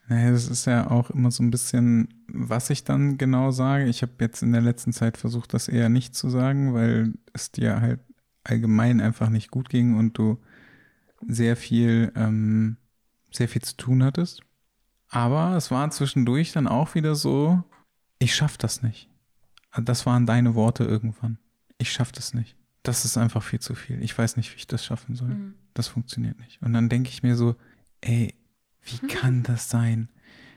[0.07, 3.86] Naja, das ist ja auch immer so ein bisschen, was ich dann genau sage.
[3.86, 7.51] Ich habe jetzt in der letzten Zeit versucht, das eher nicht zu sagen, weil es
[7.51, 8.01] dir halt
[8.43, 10.39] allgemein einfach nicht gut ging und du
[11.27, 12.77] sehr viel, ähm,
[13.31, 14.41] sehr viel zu tun hattest.
[15.13, 17.63] Aber es war zwischendurch dann auch wieder so,
[18.17, 19.10] ich schaff das nicht.
[19.80, 21.38] Das waren deine Worte irgendwann.
[21.78, 22.56] Ich schaff das nicht.
[22.82, 24.02] Das ist einfach viel zu viel.
[24.02, 25.30] Ich weiß nicht, wie ich das schaffen soll.
[25.30, 25.54] Mhm.
[25.76, 26.60] Das funktioniert nicht.
[26.63, 27.56] Und dann denke ich mir so,
[28.02, 28.34] ey,
[28.82, 29.08] wie mhm.
[29.08, 30.10] kann das sein?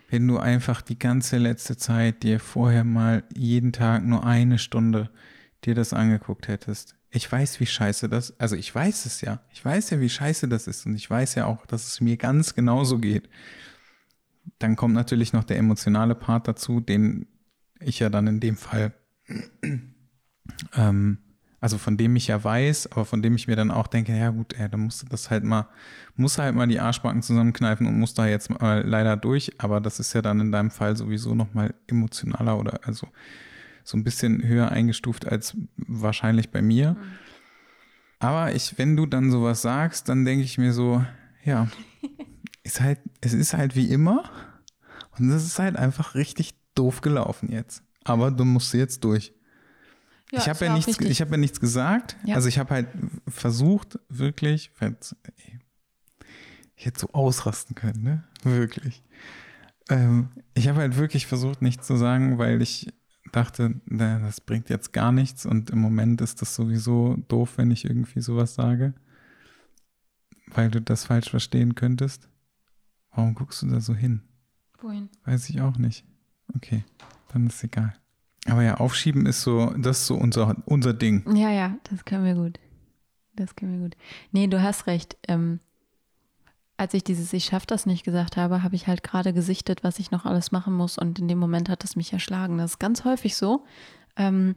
[0.08, 5.10] Wenn du einfach die ganze letzte Zeit dir vorher mal jeden Tag nur eine Stunde
[5.64, 6.96] dir das angeguckt hättest.
[7.10, 9.40] Ich weiß, wie scheiße das, also ich weiß es ja.
[9.52, 12.16] Ich weiß ja, wie scheiße das ist und ich weiß ja auch, dass es mir
[12.16, 13.28] ganz genauso geht
[14.58, 17.26] dann kommt natürlich noch der emotionale Part dazu, den
[17.80, 18.94] ich ja dann in dem Fall,
[20.74, 21.18] ähm,
[21.60, 24.30] also von dem ich ja weiß, aber von dem ich mir dann auch denke, ja
[24.30, 25.68] gut, ey, da musst du das halt mal,
[26.14, 29.98] muss halt mal die Arschbacken zusammenkneifen und muss da jetzt mal leider durch, aber das
[29.98, 33.08] ist ja dann in deinem Fall sowieso nochmal emotionaler oder also
[33.84, 36.92] so ein bisschen höher eingestuft als wahrscheinlich bei mir.
[36.92, 36.96] Mhm.
[38.18, 41.04] Aber ich, wenn du dann sowas sagst, dann denke ich mir so,
[41.44, 41.68] ja,
[42.66, 44.30] ist halt, es ist halt wie immer.
[45.18, 47.82] Und es ist halt einfach richtig doof gelaufen jetzt.
[48.04, 49.32] Aber du musst jetzt durch.
[50.32, 52.16] Ja, ich habe ja, nichts, ich hab ja nichts gesagt.
[52.24, 52.34] Ja.
[52.34, 52.88] Also ich habe halt
[53.28, 54.70] versucht, wirklich,
[56.74, 58.24] ich hätte so ausrasten können, ne?
[58.42, 59.04] Wirklich.
[59.88, 62.92] Ähm, ich habe halt wirklich versucht, nichts zu sagen, weil ich
[63.30, 67.70] dachte, na, das bringt jetzt gar nichts und im Moment ist das sowieso doof, wenn
[67.70, 68.94] ich irgendwie sowas sage,
[70.48, 72.28] weil du das falsch verstehen könntest.
[73.16, 74.20] Warum guckst du da so hin?
[74.80, 75.08] Wohin?
[75.24, 76.04] Weiß ich auch nicht.
[76.54, 76.84] Okay,
[77.32, 77.94] dann ist egal.
[78.46, 81.24] Aber ja, aufschieben ist so, das ist so unser, unser Ding.
[81.34, 82.60] Ja, ja, das können wir gut.
[83.34, 83.96] Das können wir gut.
[84.32, 85.16] Nee, du hast recht.
[85.26, 85.60] Ähm,
[86.76, 89.98] als ich dieses Ich schaff das nicht gesagt habe, habe ich halt gerade gesichtet, was
[89.98, 90.98] ich noch alles machen muss.
[90.98, 92.58] Und in dem Moment hat es mich erschlagen.
[92.58, 93.64] Das ist ganz häufig so.
[94.16, 94.56] Ähm,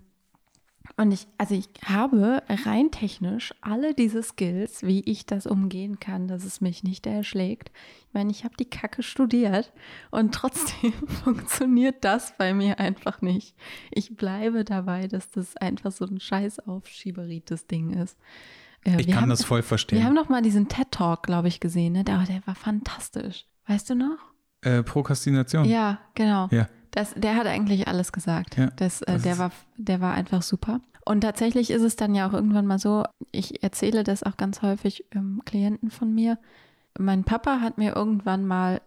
[0.99, 6.27] Und ich, also ich habe rein technisch alle diese Skills, wie ich das umgehen kann,
[6.27, 7.71] dass es mich nicht erschlägt.
[7.99, 9.71] Ich meine, ich habe die Kacke studiert
[10.11, 10.91] und trotzdem
[11.23, 13.55] funktioniert das bei mir einfach nicht.
[13.91, 18.17] Ich bleibe dabei, dass das einfach so ein scheiß aufschieberites Ding ist.
[18.83, 19.99] Äh, ich kann haben, das voll verstehen.
[19.99, 21.93] Wir haben noch mal diesen TED-Talk, glaube ich, gesehen.
[21.93, 22.03] Ne?
[22.03, 23.45] Der, der war fantastisch.
[23.67, 24.17] Weißt du noch?
[24.63, 25.63] Äh, Prokrastination.
[25.63, 26.49] Ja, genau.
[26.51, 26.67] Ja.
[26.91, 28.57] Das, der hat eigentlich alles gesagt.
[28.57, 30.81] Ja, das, äh, das der, war, der war einfach super.
[31.05, 34.61] Und tatsächlich ist es dann ja auch irgendwann mal so, ich erzähle das auch ganz
[34.61, 36.37] häufig ähm, Klienten von mir.
[36.97, 38.81] Mein Papa hat mir irgendwann mal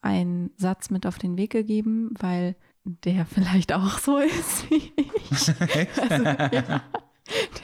[0.00, 5.30] einen Satz mit auf den Weg gegeben, weil der vielleicht auch so ist wie ich.
[6.10, 6.82] also, ja,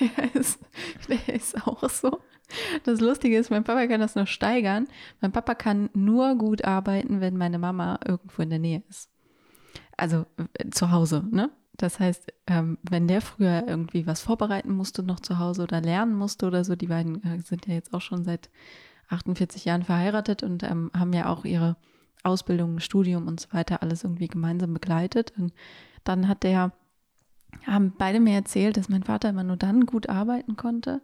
[0.01, 0.61] der, ist,
[1.09, 2.20] der ist auch so.
[2.85, 4.88] Das Lustige ist, mein Papa kann das noch steigern.
[5.20, 9.11] Mein Papa kann nur gut arbeiten, wenn meine Mama irgendwo in der Nähe ist
[9.99, 11.51] also äh, zu Hause, ne?
[11.77, 16.15] Das heißt, ähm, wenn der früher irgendwie was vorbereiten musste, noch zu Hause oder lernen
[16.15, 18.51] musste oder so, die beiden äh, sind ja jetzt auch schon seit
[19.11, 21.77] 48 Jahren verheiratet und ähm, haben ja auch ihre
[22.25, 25.33] Ausbildung, Studium und so weiter alles irgendwie gemeinsam begleitet.
[25.39, 25.53] Und
[26.03, 26.73] dann hat der,
[27.65, 31.01] haben beide mir erzählt, dass mein Vater immer nur dann gut arbeiten konnte,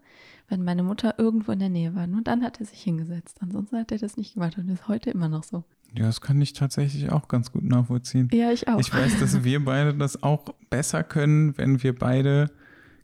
[0.49, 2.09] wenn meine Mutter irgendwo in der Nähe war.
[2.09, 3.39] Nur dann hat er sich hingesetzt.
[3.41, 5.63] Ansonsten hat er das nicht gemacht und ist heute immer noch so.
[5.97, 8.29] Ja, das kann ich tatsächlich auch ganz gut nachvollziehen.
[8.33, 8.81] Ja, ich auch.
[8.81, 12.51] Ich weiß, dass wir beide das auch besser können, wenn wir beide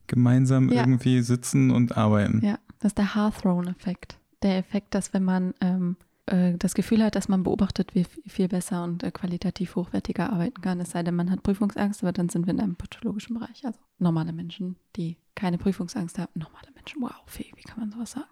[0.09, 0.81] gemeinsam ja.
[0.81, 2.45] irgendwie sitzen und arbeiten.
[2.45, 4.19] Ja, das ist der Hearthrone-Effekt.
[4.43, 8.49] Der Effekt, dass wenn man ähm, äh, das Gefühl hat, dass man beobachtet, wie viel
[8.49, 12.29] besser und äh, qualitativ hochwertiger arbeiten kann, es sei denn, man hat Prüfungsangst, aber dann
[12.29, 13.65] sind wir in einem pathologischen Bereich.
[13.65, 18.31] Also normale Menschen, die keine Prüfungsangst haben, normale Menschen, wow, wie, kann man sowas sagen?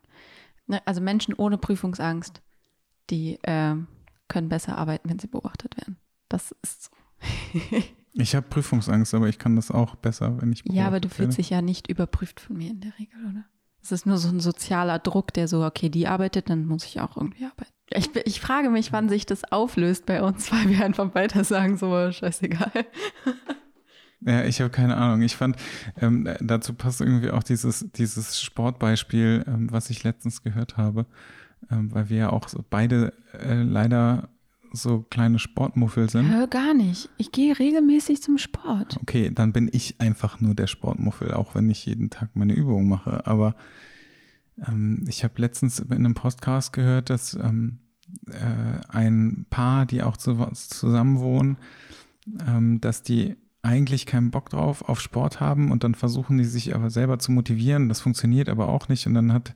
[0.66, 2.42] Ne, also Menschen ohne Prüfungsangst,
[3.10, 3.74] die äh,
[4.28, 5.96] können besser arbeiten, wenn sie beobachtet werden.
[6.28, 6.90] Das ist so.
[8.12, 11.38] ich habe Prüfungsangst, aber ich kann das auch besser, wenn ich Ja, aber du fühlst
[11.38, 13.44] dich ja nicht überprüft von mir in der Regel, oder?
[13.82, 17.00] Es ist nur so ein sozialer Druck, der so, okay, die arbeitet, dann muss ich
[17.00, 17.72] auch irgendwie arbeiten.
[17.90, 21.76] Ich, ich frage mich, wann sich das auflöst bei uns, weil wir einfach weiter sagen,
[21.78, 22.86] so scheißegal.
[24.20, 25.22] Ja, ich habe keine Ahnung.
[25.22, 25.56] Ich fand,
[26.00, 31.06] ähm, dazu passt irgendwie auch dieses, dieses Sportbeispiel, ähm, was ich letztens gehört habe
[31.68, 34.28] weil wir ja auch so beide äh, leider
[34.72, 36.30] so kleine Sportmuffel sind.
[36.30, 37.08] Hör gar nicht.
[37.16, 38.98] Ich gehe regelmäßig zum Sport.
[39.00, 42.88] Okay, dann bin ich einfach nur der Sportmuffel, auch wenn ich jeden Tag meine Übungen
[42.88, 43.26] mache.
[43.26, 43.54] Aber
[44.66, 47.78] ähm, ich habe letztens in einem Podcast gehört, dass ähm,
[48.26, 51.56] äh, ein Paar, die auch zu, zusammen wohnen,
[52.46, 56.74] ähm, dass die eigentlich keinen Bock drauf auf Sport haben und dann versuchen die sich
[56.74, 57.88] aber selber zu motivieren.
[57.88, 59.06] Das funktioniert aber auch nicht.
[59.06, 59.54] Und dann hat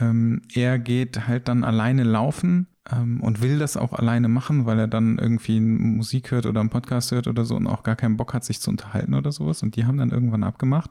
[0.00, 4.78] ähm, er geht halt dann alleine laufen ähm, und will das auch alleine machen, weil
[4.78, 8.16] er dann irgendwie Musik hört oder einen Podcast hört oder so und auch gar keinen
[8.16, 9.62] Bock hat, sich zu unterhalten oder sowas.
[9.62, 10.90] Und die haben dann irgendwann abgemacht,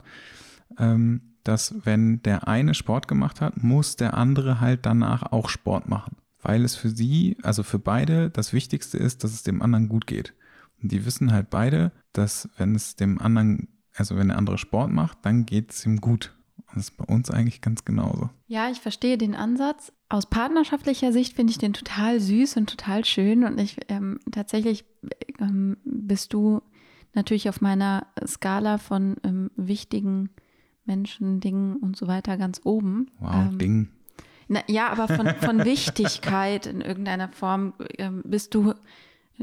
[0.78, 5.88] ähm, dass wenn der eine Sport gemacht hat, muss der andere halt danach auch Sport
[5.88, 6.18] machen.
[6.42, 10.08] Weil es für sie, also für beide, das Wichtigste ist, dass es dem anderen gut
[10.08, 10.34] geht.
[10.82, 14.92] Und die wissen halt beide, dass wenn es dem anderen, also wenn der andere Sport
[14.92, 16.35] macht, dann geht es ihm gut.
[16.76, 18.30] Das ist bei uns eigentlich ganz genauso.
[18.48, 19.94] Ja, ich verstehe den Ansatz.
[20.10, 23.46] Aus partnerschaftlicher Sicht finde ich den total süß und total schön.
[23.46, 24.84] Und ich ähm, tatsächlich
[25.40, 26.62] ähm, bist du
[27.14, 30.32] natürlich auf meiner Skala von ähm, wichtigen
[30.84, 33.10] Menschen, Dingen und so weiter ganz oben.
[33.20, 33.90] Wow, ähm, Ding.
[34.50, 38.74] Na, ja, aber von, von Wichtigkeit in irgendeiner Form ähm, bist du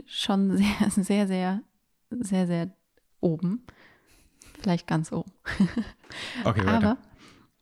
[0.04, 1.62] schon sehr, sehr, sehr,
[2.10, 2.76] sehr, sehr
[3.20, 3.64] oben.
[4.60, 5.32] Vielleicht ganz oben.
[6.44, 6.76] Okay, weiter.
[6.76, 6.98] Aber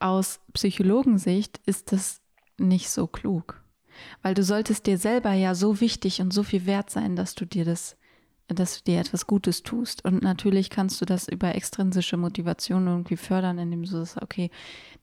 [0.01, 2.21] aus Psychologensicht ist das
[2.59, 3.63] nicht so klug.
[4.23, 7.45] Weil du solltest dir selber ja so wichtig und so viel wert sein, dass du
[7.45, 7.97] dir das,
[8.49, 10.05] dass du dir etwas Gutes tust.
[10.05, 14.51] Und natürlich kannst du das über extrinsische Motivation irgendwie fördern, indem du sagst, okay,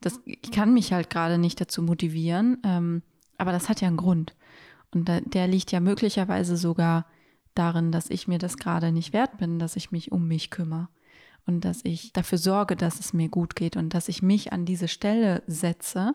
[0.02, 3.04] das, ich kann mich halt gerade nicht dazu motivieren, ähm,
[3.38, 4.36] aber das hat ja einen Grund.
[4.92, 7.06] Und da, der liegt ja möglicherweise sogar
[7.54, 10.90] darin, dass ich mir das gerade nicht wert bin, dass ich mich um mich kümmere
[11.48, 14.66] und dass ich dafür sorge, dass es mir gut geht und dass ich mich an
[14.66, 16.14] diese Stelle setze,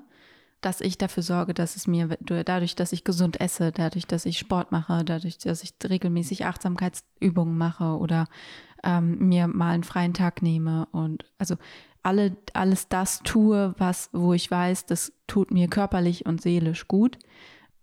[0.61, 4.39] dass ich dafür sorge, dass es mir dadurch, dass ich gesund esse, dadurch, dass ich
[4.39, 8.29] Sport mache, dadurch, dass ich regelmäßig Achtsamkeitsübungen mache oder
[8.85, 11.57] ähm, mir mal einen freien Tag nehme und also
[12.05, 17.19] alle, alles das tue, was, wo ich weiß, das tut mir körperlich und seelisch gut.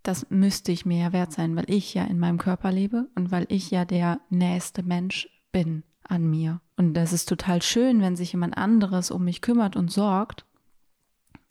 [0.04, 3.32] Das müsste ich mir ja wert sein, weil ich ja in meinem Körper lebe und
[3.32, 6.60] weil ich ja der nächste Mensch bin an mir.
[6.76, 10.46] Und das ist total schön, wenn sich jemand anderes um mich kümmert und sorgt.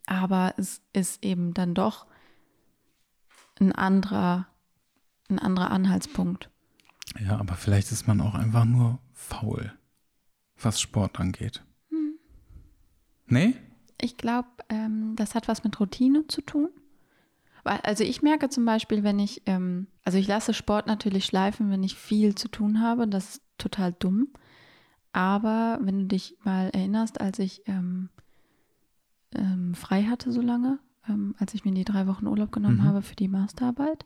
[0.06, 2.06] Aber es ist eben dann doch
[3.60, 4.46] ein anderer,
[5.28, 6.50] ein anderer Anhaltspunkt.
[7.20, 9.72] Ja, aber vielleicht ist man auch einfach nur faul,
[10.60, 11.62] was Sport angeht.
[11.90, 12.18] Hm.
[13.26, 13.54] Nee?
[14.00, 16.68] Ich glaube, ähm, das hat was mit Routine zu tun.
[17.64, 21.70] Weil, also ich merke zum Beispiel, wenn ich, ähm, also ich lasse Sport natürlich schleifen,
[21.70, 23.06] wenn ich viel zu tun habe.
[23.08, 24.28] Das ist total dumm.
[25.12, 28.08] Aber wenn du dich mal erinnerst, als ich ähm,
[29.34, 30.78] ähm, frei hatte so lange,
[31.08, 32.84] ähm, als ich mir die drei Wochen Urlaub genommen Mhm.
[32.84, 34.04] habe für die Masterarbeit,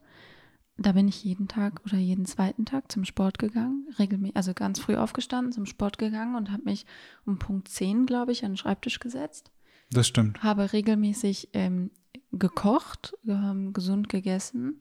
[0.78, 4.80] da bin ich jeden Tag oder jeden zweiten Tag zum Sport gegangen, regelmäßig, also ganz
[4.80, 6.86] früh aufgestanden, zum Sport gegangen und habe mich
[7.26, 9.50] um Punkt 10, glaube ich, an den Schreibtisch gesetzt
[9.90, 10.42] Das stimmt.
[10.42, 11.90] habe regelmäßig ähm,
[12.32, 14.78] gekocht, ähm, gesund gegessen,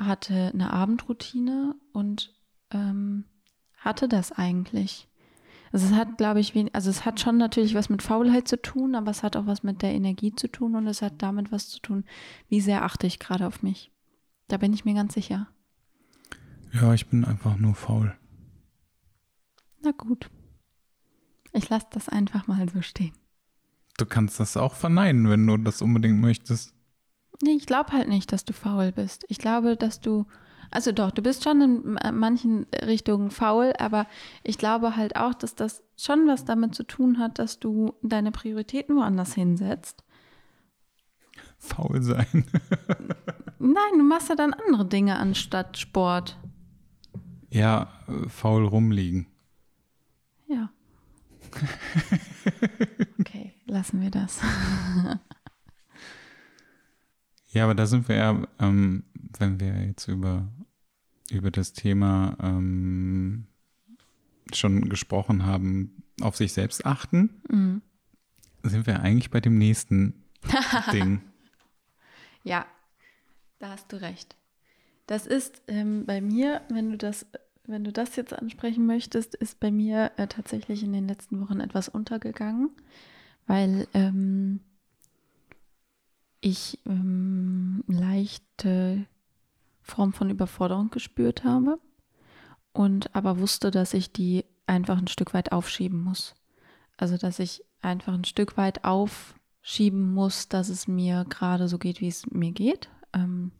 [0.00, 2.34] hatte eine Abendroutine und
[2.70, 3.24] ähm,
[3.84, 5.08] hatte das eigentlich.
[5.72, 8.94] Also es hat, glaube ich, also es hat schon natürlich was mit Faulheit zu tun,
[8.94, 11.68] aber es hat auch was mit der Energie zu tun und es hat damit was
[11.68, 12.04] zu tun,
[12.48, 13.90] wie sehr achte ich gerade auf mich.
[14.48, 15.48] Da bin ich mir ganz sicher.
[16.72, 18.14] Ja, ich bin einfach nur faul.
[19.82, 20.30] Na gut.
[21.52, 23.12] Ich lasse das einfach mal so stehen.
[23.98, 26.74] Du kannst das auch verneinen, wenn du das unbedingt möchtest.
[27.42, 29.24] Nee, ich glaube halt nicht, dass du faul bist.
[29.28, 30.26] Ich glaube, dass du,
[30.72, 34.06] also doch, du bist schon in ma- manchen Richtungen faul, aber
[34.42, 38.32] ich glaube halt auch, dass das schon was damit zu tun hat, dass du deine
[38.32, 40.02] Prioritäten woanders hinsetzt.
[41.58, 42.44] Faul sein.
[43.58, 46.36] Nein, du machst ja dann andere Dinge anstatt Sport.
[47.50, 49.26] ja, äh, faul rumliegen.
[50.48, 50.70] Ja.
[53.20, 54.40] Okay, lassen wir das.
[57.54, 59.04] Ja, aber da sind wir ja, ähm,
[59.38, 60.48] wenn wir jetzt über,
[61.32, 63.46] über das Thema ähm,
[64.52, 67.82] schon gesprochen haben, auf sich selbst achten, Mhm.
[68.62, 70.14] sind wir eigentlich bei dem nächsten
[70.92, 71.20] Ding.
[72.44, 72.66] Ja,
[73.58, 74.36] da hast du recht.
[75.06, 77.26] Das ist ähm, bei mir, wenn du das,
[77.66, 81.60] wenn du das jetzt ansprechen möchtest, ist bei mir äh, tatsächlich in den letzten Wochen
[81.60, 82.70] etwas untergegangen,
[83.46, 84.60] weil ähm,
[86.40, 89.06] ich ähm, leichte
[89.92, 91.78] Form von Überforderung gespürt habe
[92.72, 96.34] und aber wusste, dass ich die einfach ein Stück weit aufschieben muss.
[96.96, 102.00] Also dass ich einfach ein Stück weit aufschieben muss, dass es mir gerade so geht,
[102.00, 102.88] wie es mir geht.
[103.12, 103.52] Ähm,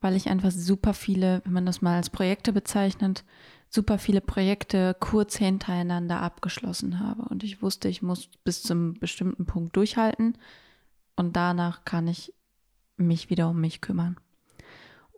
[0.00, 3.24] weil ich einfach super viele, wenn man das mal als Projekte bezeichnet,
[3.68, 7.22] super viele Projekte kurz hintereinander abgeschlossen habe.
[7.22, 10.36] Und ich wusste, ich muss bis zum bestimmten Punkt durchhalten
[11.16, 12.32] und danach kann ich
[12.96, 14.16] mich wieder um mich kümmern.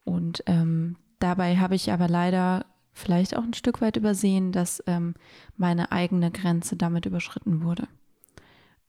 [0.05, 5.15] Und ähm, dabei habe ich aber leider vielleicht auch ein Stück weit übersehen, dass ähm,
[5.57, 7.89] meine eigene Grenze damit überschritten wurde.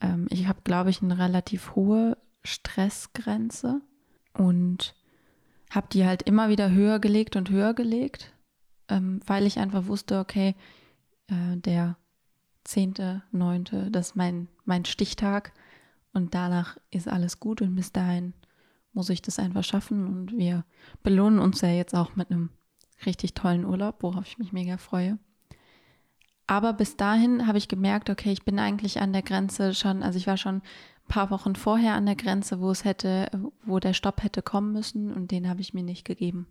[0.01, 3.81] Ähm, ich habe, glaube ich, eine relativ hohe Stressgrenze
[4.33, 4.95] und
[5.69, 8.33] habe die halt immer wieder höher gelegt und höher gelegt,
[8.87, 10.55] ähm, weil ich einfach wusste, okay,
[11.27, 11.97] äh, der
[12.63, 15.53] zehnte, neunte, das ist mein, mein Stichtag
[16.13, 18.33] und danach ist alles gut und bis dahin
[18.99, 20.65] muss ich das einfach schaffen und wir
[21.03, 22.49] belohnen uns ja jetzt auch mit einem
[23.05, 25.17] richtig tollen Urlaub, worauf ich mich mega freue.
[26.47, 30.17] Aber bis dahin habe ich gemerkt, okay, ich bin eigentlich an der Grenze schon, also
[30.17, 33.31] ich war schon ein paar Wochen vorher an der Grenze, wo es hätte,
[33.63, 36.47] wo der Stopp hätte kommen müssen und den habe ich mir nicht gegeben.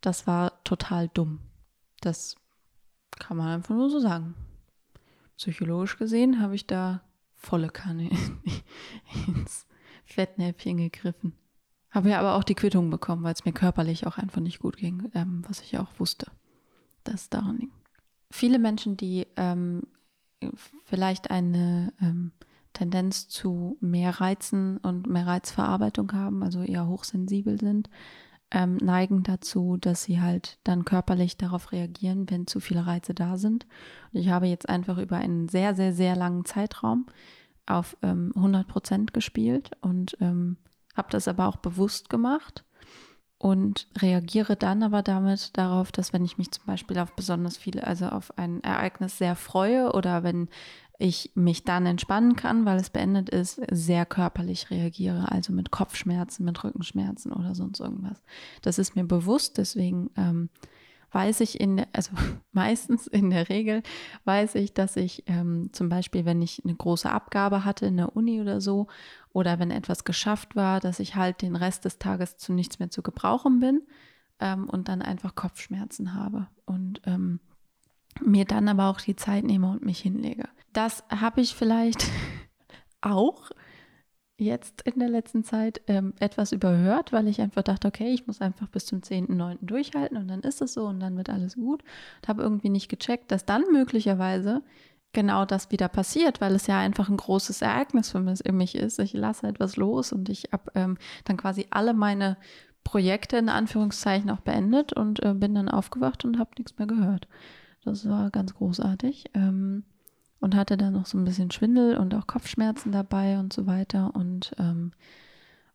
[0.00, 1.40] Das war total dumm.
[2.00, 2.36] Das
[3.10, 4.34] kann man einfach nur so sagen.
[5.36, 7.02] Psychologisch gesehen habe ich da
[7.34, 8.08] volle Kanne
[9.26, 9.66] ins
[10.06, 11.34] Fettnäpfchen gegriffen.
[11.94, 14.76] Habe ja aber auch die Quittung bekommen, weil es mir körperlich auch einfach nicht gut
[14.76, 16.26] ging, ähm, was ich auch wusste,
[17.04, 17.72] dass es daran liegt.
[18.32, 19.84] Viele Menschen, die ähm,
[20.84, 22.32] vielleicht eine ähm,
[22.72, 27.88] Tendenz zu mehr Reizen und mehr Reizverarbeitung haben, also eher hochsensibel sind,
[28.50, 33.36] ähm, neigen dazu, dass sie halt dann körperlich darauf reagieren, wenn zu viele Reize da
[33.36, 33.66] sind.
[34.12, 37.06] Und ich habe jetzt einfach über einen sehr, sehr, sehr langen Zeitraum
[37.66, 40.56] auf ähm, 100 Prozent gespielt und ähm,
[40.94, 42.64] habe das aber auch bewusst gemacht
[43.38, 47.86] und reagiere dann aber damit darauf, dass wenn ich mich zum Beispiel auf besonders viele,
[47.86, 50.48] also auf ein Ereignis sehr freue oder wenn
[50.98, 56.44] ich mich dann entspannen kann, weil es beendet ist, sehr körperlich reagiere, also mit Kopfschmerzen,
[56.44, 58.22] mit Rückenschmerzen oder sonst irgendwas.
[58.62, 60.48] Das ist mir bewusst, deswegen ähm,
[61.14, 62.10] weiß ich in, also
[62.52, 63.82] meistens in der Regel
[64.24, 68.16] weiß ich, dass ich ähm, zum Beispiel, wenn ich eine große Abgabe hatte in der
[68.16, 68.88] Uni oder so,
[69.34, 72.90] oder wenn etwas geschafft war, dass ich halt den Rest des Tages zu nichts mehr
[72.90, 73.82] zu gebrauchen bin
[74.38, 77.40] ähm, und dann einfach Kopfschmerzen habe und ähm,
[78.22, 80.48] mir dann aber auch die Zeit nehme und mich hinlege.
[80.72, 82.06] Das habe ich vielleicht
[83.00, 83.50] auch
[84.36, 88.40] jetzt in der letzten Zeit ähm, etwas überhört, weil ich einfach dachte, okay, ich muss
[88.40, 89.58] einfach bis zum 10.9.
[89.62, 91.82] durchhalten und dann ist es so und dann wird alles gut.
[91.82, 94.62] Und habe irgendwie nicht gecheckt, dass dann möglicherweise
[95.12, 98.98] genau das wieder passiert, weil es ja einfach ein großes Ereignis für mich ist.
[98.98, 102.36] Ich lasse etwas los und ich habe ähm, dann quasi alle meine
[102.82, 107.28] Projekte in Anführungszeichen auch beendet und äh, bin dann aufgewacht und habe nichts mehr gehört.
[107.84, 109.84] Das war ganz großartig ähm,
[110.44, 114.14] und hatte dann noch so ein bisschen Schwindel und auch Kopfschmerzen dabei und so weiter
[114.14, 114.92] und ähm,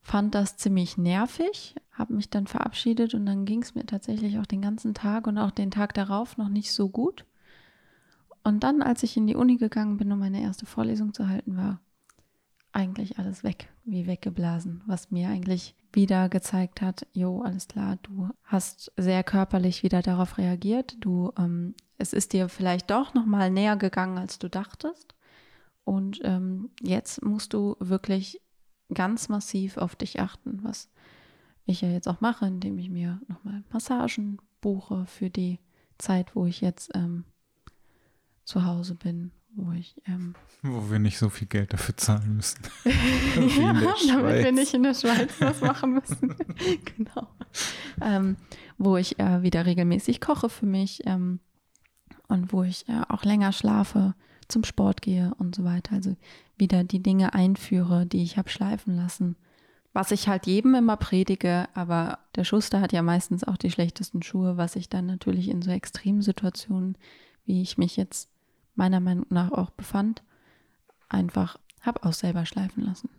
[0.04, 4.46] fand das ziemlich nervig, habe mich dann verabschiedet und dann ging es mir tatsächlich auch
[4.46, 7.26] den ganzen Tag und auch den Tag darauf noch nicht so gut.
[8.44, 11.58] Und dann, als ich in die Uni gegangen bin, um meine erste Vorlesung zu halten,
[11.58, 11.80] war
[12.72, 18.30] eigentlich alles weg, wie weggeblasen, was mir eigentlich wieder gezeigt hat, jo, alles klar, du
[18.44, 23.76] hast sehr körperlich wieder darauf reagiert, du, ähm, es ist dir vielleicht doch nochmal näher
[23.76, 25.14] gegangen, als du dachtest.
[25.84, 28.42] Und ähm, jetzt musst du wirklich
[28.94, 30.90] ganz massiv auf dich achten, was
[31.66, 35.60] ich ja jetzt auch mache, indem ich mir nochmal Massagen buche für die
[35.98, 37.26] Zeit, wo ich jetzt ähm,
[38.46, 39.96] zu Hause bin, wo ich.
[40.06, 42.62] Ähm, wo wir nicht so viel Geld dafür zahlen müssen.
[42.86, 46.36] ja, damit wir nicht in der Schweiz was machen müssen.
[46.98, 47.28] genau.
[48.02, 48.38] Ähm,
[48.78, 51.40] wo ich äh, wieder regelmäßig koche für mich ähm,
[52.30, 54.14] und wo ich äh, auch länger schlafe,
[54.48, 55.94] zum Sport gehe und so weiter.
[55.94, 56.16] Also
[56.58, 59.36] wieder die Dinge einführe, die ich habe schleifen lassen.
[59.94, 64.22] Was ich halt jedem immer predige, aber der Schuster hat ja meistens auch die schlechtesten
[64.22, 66.98] Schuhe, was ich dann natürlich in so extremen Situationen,
[67.46, 68.30] wie ich mich jetzt
[68.76, 70.24] meiner Meinung nach auch befand,
[71.10, 73.10] einfach habe auch selber schleifen lassen.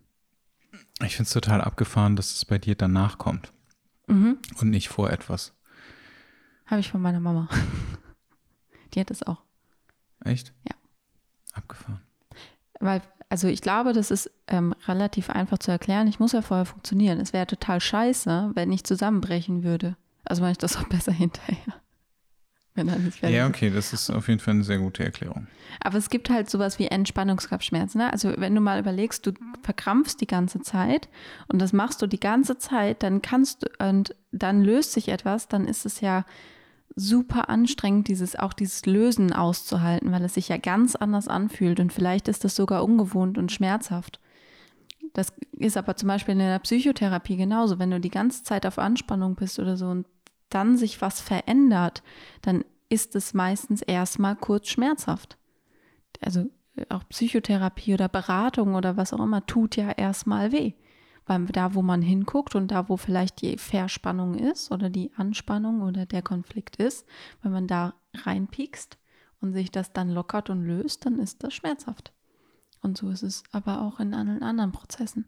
[1.03, 3.53] Ich finde es total abgefahren, dass es bei dir danach kommt
[4.07, 4.39] mhm.
[4.61, 5.55] und nicht vor etwas.
[6.67, 7.49] Habe ich von meiner Mama.
[8.95, 9.43] Die hat es auch.
[10.25, 10.53] Echt?
[10.69, 10.75] Ja.
[11.53, 12.01] Abgefahren.
[12.79, 16.07] Weil, also ich glaube, das ist ähm, relativ einfach zu erklären.
[16.09, 17.21] Ich muss ja vorher funktionieren.
[17.21, 19.97] Es wäre total scheiße, wenn ich zusammenbrechen würde.
[20.25, 21.81] Also mache ich das auch besser hinterher
[22.75, 25.47] wenn er nicht fertig Ja, okay, das ist auf jeden Fall eine sehr gute Erklärung.
[25.81, 28.01] Aber es gibt halt sowas wie Entspannungskopfschmerzen.
[28.01, 28.13] Ne?
[28.13, 29.33] Also wenn du mal überlegst, du
[29.63, 31.09] verkrampfst die ganze Zeit
[31.49, 35.49] und das machst du die ganze Zeit, dann kannst du und dann löst sich etwas,
[35.49, 36.25] dann ist es ja
[37.01, 41.93] super anstrengend, dieses auch dieses Lösen auszuhalten, weil es sich ja ganz anders anfühlt und
[41.93, 44.21] vielleicht ist das sogar ungewohnt und schmerzhaft.
[45.13, 47.79] Das ist aber zum Beispiel in der Psychotherapie genauso.
[47.79, 50.07] Wenn du die ganze Zeit auf Anspannung bist oder so und
[50.51, 52.03] dann sich was verändert,
[52.43, 55.37] dann ist es meistens erstmal kurz schmerzhaft.
[56.21, 60.75] Also äh, auch Psychotherapie oder Beratung oder was auch immer tut ja erstmal weh.
[61.31, 65.83] Weil da, wo man hinguckt und da, wo vielleicht die Verspannung ist oder die Anspannung
[65.83, 67.07] oder der Konflikt ist,
[67.43, 68.99] wenn man da reinpiekst
[69.41, 72.13] und sich das dann lockert und löst, dann ist das schmerzhaft.
[72.83, 75.27] Und so ist es aber auch in allen anderen Prozessen.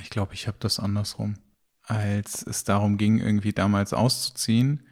[0.00, 1.36] Ich glaube, ich habe das andersrum
[1.84, 4.86] als es darum ging, irgendwie damals auszuziehen,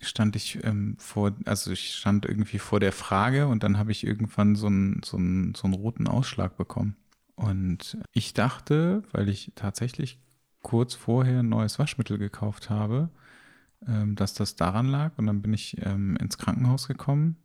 [0.00, 4.04] stand ich ähm, vor, also ich stand irgendwie vor der Frage und dann habe ich
[4.04, 6.96] irgendwann so einen, so, so einen roten Ausschlag bekommen.
[7.36, 10.18] Und ich dachte, weil ich tatsächlich
[10.62, 13.10] kurz vorher ein neues Waschmittel gekauft habe,
[13.86, 15.12] ähm, dass das daran lag.
[15.16, 17.36] Und dann bin ich ähm, ins Krankenhaus gekommen,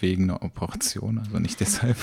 [0.00, 1.96] wegen einer Operation, also nicht deshalb.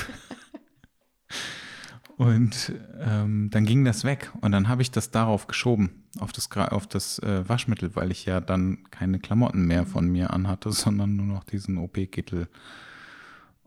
[2.18, 6.50] Und ähm, dann ging das weg und dann habe ich das darauf geschoben, auf das,
[6.52, 11.18] auf das äh, Waschmittel, weil ich ja dann keine Klamotten mehr von mir anhatte, sondern
[11.18, 12.48] nur noch diesen OP-Kittel.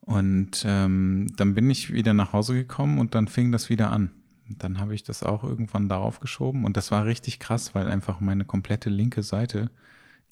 [0.09, 4.11] Und ähm, dann bin ich wieder nach Hause gekommen und dann fing das wieder an.
[4.49, 8.19] Dann habe ich das auch irgendwann darauf geschoben und das war richtig krass, weil einfach
[8.19, 9.71] meine komplette linke Seite,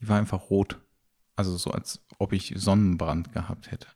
[0.01, 0.81] die war einfach rot.
[1.37, 3.89] Also so, als ob ich Sonnenbrand gehabt hätte.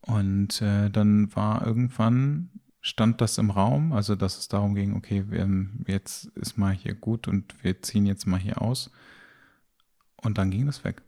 [0.00, 2.48] Und äh, dann war irgendwann
[2.80, 5.22] stand das im Raum, also dass es darum ging, okay,
[5.86, 8.90] jetzt ist mal hier gut und wir ziehen jetzt mal hier aus.
[10.16, 11.02] Und dann ging das weg.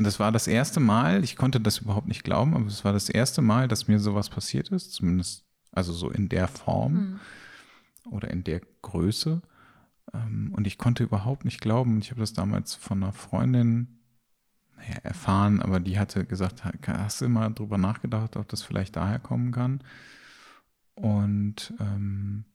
[0.00, 2.94] Und das war das erste Mal, ich konnte das überhaupt nicht glauben, aber es war
[2.94, 7.20] das erste Mal, dass mir sowas passiert ist, zumindest also so in der Form mhm.
[8.10, 9.42] oder in der Größe.
[10.14, 11.98] Ähm, und ich konnte überhaupt nicht glauben.
[11.98, 14.00] Ich habe das damals von einer Freundin
[14.74, 19.18] naja, erfahren, aber die hatte gesagt, hast du immer drüber nachgedacht, ob das vielleicht daher
[19.18, 19.84] kommen kann?
[20.94, 22.46] Und ähm,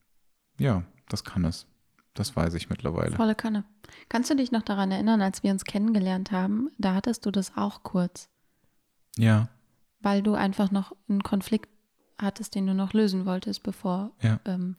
[0.58, 1.68] ja, das kann es.
[2.16, 3.14] Das weiß ich mittlerweile.
[3.14, 3.64] Volle Kanne.
[4.08, 6.70] Kannst du dich noch daran erinnern, als wir uns kennengelernt haben?
[6.78, 8.28] Da hattest du das auch kurz.
[9.16, 9.48] Ja.
[10.00, 11.68] Weil du einfach noch einen Konflikt
[12.18, 14.40] hattest, den du noch lösen wolltest, bevor ja.
[14.46, 14.76] ähm,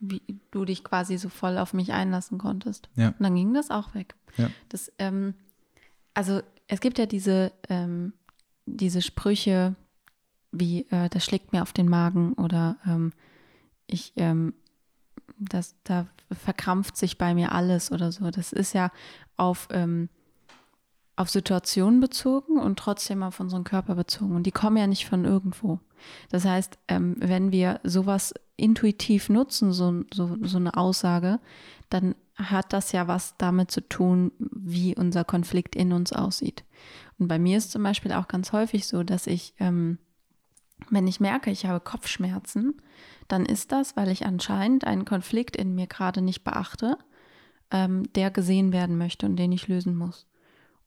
[0.00, 2.88] wie, du dich quasi so voll auf mich einlassen konntest.
[2.96, 3.08] Ja.
[3.08, 4.14] Und dann ging das auch weg.
[4.36, 4.50] Ja.
[4.70, 5.34] Das, ähm,
[6.14, 8.14] also es gibt ja diese, ähm,
[8.64, 9.74] diese Sprüche,
[10.50, 13.12] wie äh, das schlägt mir auf den Magen oder ähm,
[13.86, 14.54] ich, ähm,
[15.38, 18.30] das, da verkrampft sich bei mir alles oder so.
[18.30, 18.90] Das ist ja
[19.36, 20.08] auf, ähm,
[21.16, 24.36] auf Situationen bezogen und trotzdem auf unseren Körper bezogen.
[24.36, 25.80] Und die kommen ja nicht von irgendwo.
[26.30, 31.40] Das heißt, ähm, wenn wir sowas intuitiv nutzen, so, so, so eine Aussage,
[31.90, 36.64] dann hat das ja was damit zu tun, wie unser Konflikt in uns aussieht.
[37.18, 39.98] Und bei mir ist zum Beispiel auch ganz häufig so, dass ich, ähm,
[40.90, 42.80] wenn ich merke, ich habe Kopfschmerzen,
[43.28, 46.98] dann ist das, weil ich anscheinend einen Konflikt in mir gerade nicht beachte,
[47.70, 50.26] ähm, der gesehen werden möchte und den ich lösen muss.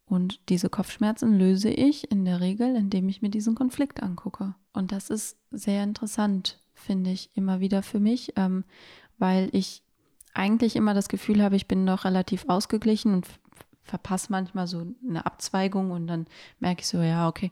[0.05, 4.55] Und diese Kopfschmerzen löse ich in der Regel, indem ich mir diesen Konflikt angucke.
[4.73, 8.65] Und das ist sehr interessant, finde ich, immer wieder für mich, ähm,
[9.17, 9.83] weil ich
[10.33, 13.27] eigentlich immer das Gefühl habe, ich bin noch relativ ausgeglichen und
[13.83, 16.27] verpasse manchmal so eine Abzweigung und dann
[16.59, 17.51] merke ich so, ja, okay,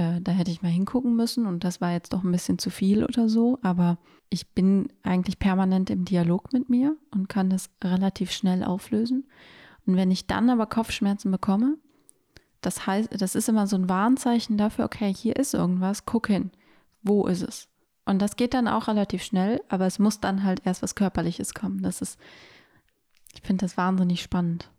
[0.00, 2.70] äh, da hätte ich mal hingucken müssen und das war jetzt doch ein bisschen zu
[2.70, 3.58] viel oder so.
[3.60, 3.98] Aber
[4.30, 9.28] ich bin eigentlich permanent im Dialog mit mir und kann das relativ schnell auflösen.
[9.84, 11.76] Und wenn ich dann aber Kopfschmerzen bekomme,
[12.62, 16.50] das heißt, das ist immer so ein Warnzeichen dafür, okay, hier ist irgendwas, guck hin.
[17.02, 17.68] Wo ist es?
[18.06, 21.52] Und das geht dann auch relativ schnell, aber es muss dann halt erst was Körperliches
[21.52, 21.82] kommen.
[21.82, 22.18] Das ist,
[23.34, 24.70] ich finde das wahnsinnig spannend.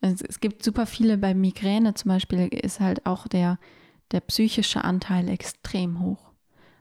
[0.00, 3.58] Es, es, gibt super viele, bei Migräne zum Beispiel ist halt auch der,
[4.12, 6.28] der psychische Anteil extrem hoch.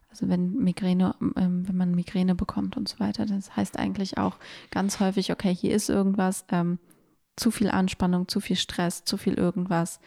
[0.09, 4.38] Also wenn Migräne, ähm, wenn man Migräne bekommt und so weiter, das heißt eigentlich auch
[4.71, 6.80] ganz häufig, okay, hier ist irgendwas, ähm,
[7.36, 9.99] zu viel Anspannung, zu viel Stress, zu viel irgendwas,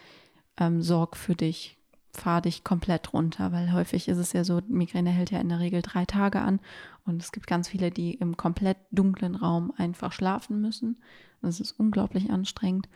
[0.57, 1.77] ähm, sorg für dich,
[2.11, 5.59] fahr dich komplett runter, weil häufig ist es ja so, Migräne hält ja in der
[5.59, 6.59] Regel drei Tage an
[7.05, 11.01] und es gibt ganz viele, die im komplett dunklen Raum einfach schlafen müssen.
[11.41, 12.87] Das ist unglaublich anstrengend.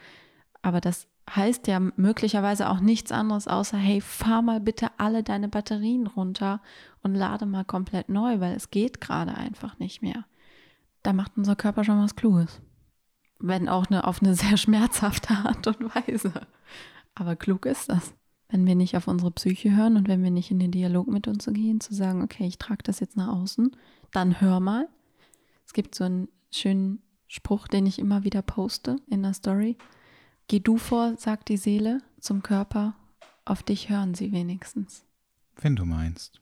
[0.61, 5.47] Aber das heißt ja möglicherweise auch nichts anderes außer, hey, fahr mal bitte alle deine
[5.47, 6.61] Batterien runter
[7.01, 10.25] und lade mal komplett neu, weil es geht gerade einfach nicht mehr.
[11.03, 12.61] Da macht unser Körper schon was Kluges
[13.39, 16.33] wenn auch eine, auf eine sehr schmerzhafte Art und Weise.
[17.13, 18.13] Aber klug ist das,
[18.49, 21.27] wenn wir nicht auf unsere Psyche hören und wenn wir nicht in den Dialog mit
[21.27, 23.75] uns gehen, zu sagen, okay, ich trage das jetzt nach außen,
[24.11, 24.87] dann hör mal.
[25.65, 29.77] Es gibt so einen schönen Spruch, den ich immer wieder poste in der Story.
[30.47, 32.95] Geh du vor, sagt die Seele zum Körper,
[33.45, 35.03] auf dich hören sie wenigstens.
[35.55, 36.41] Wenn du meinst.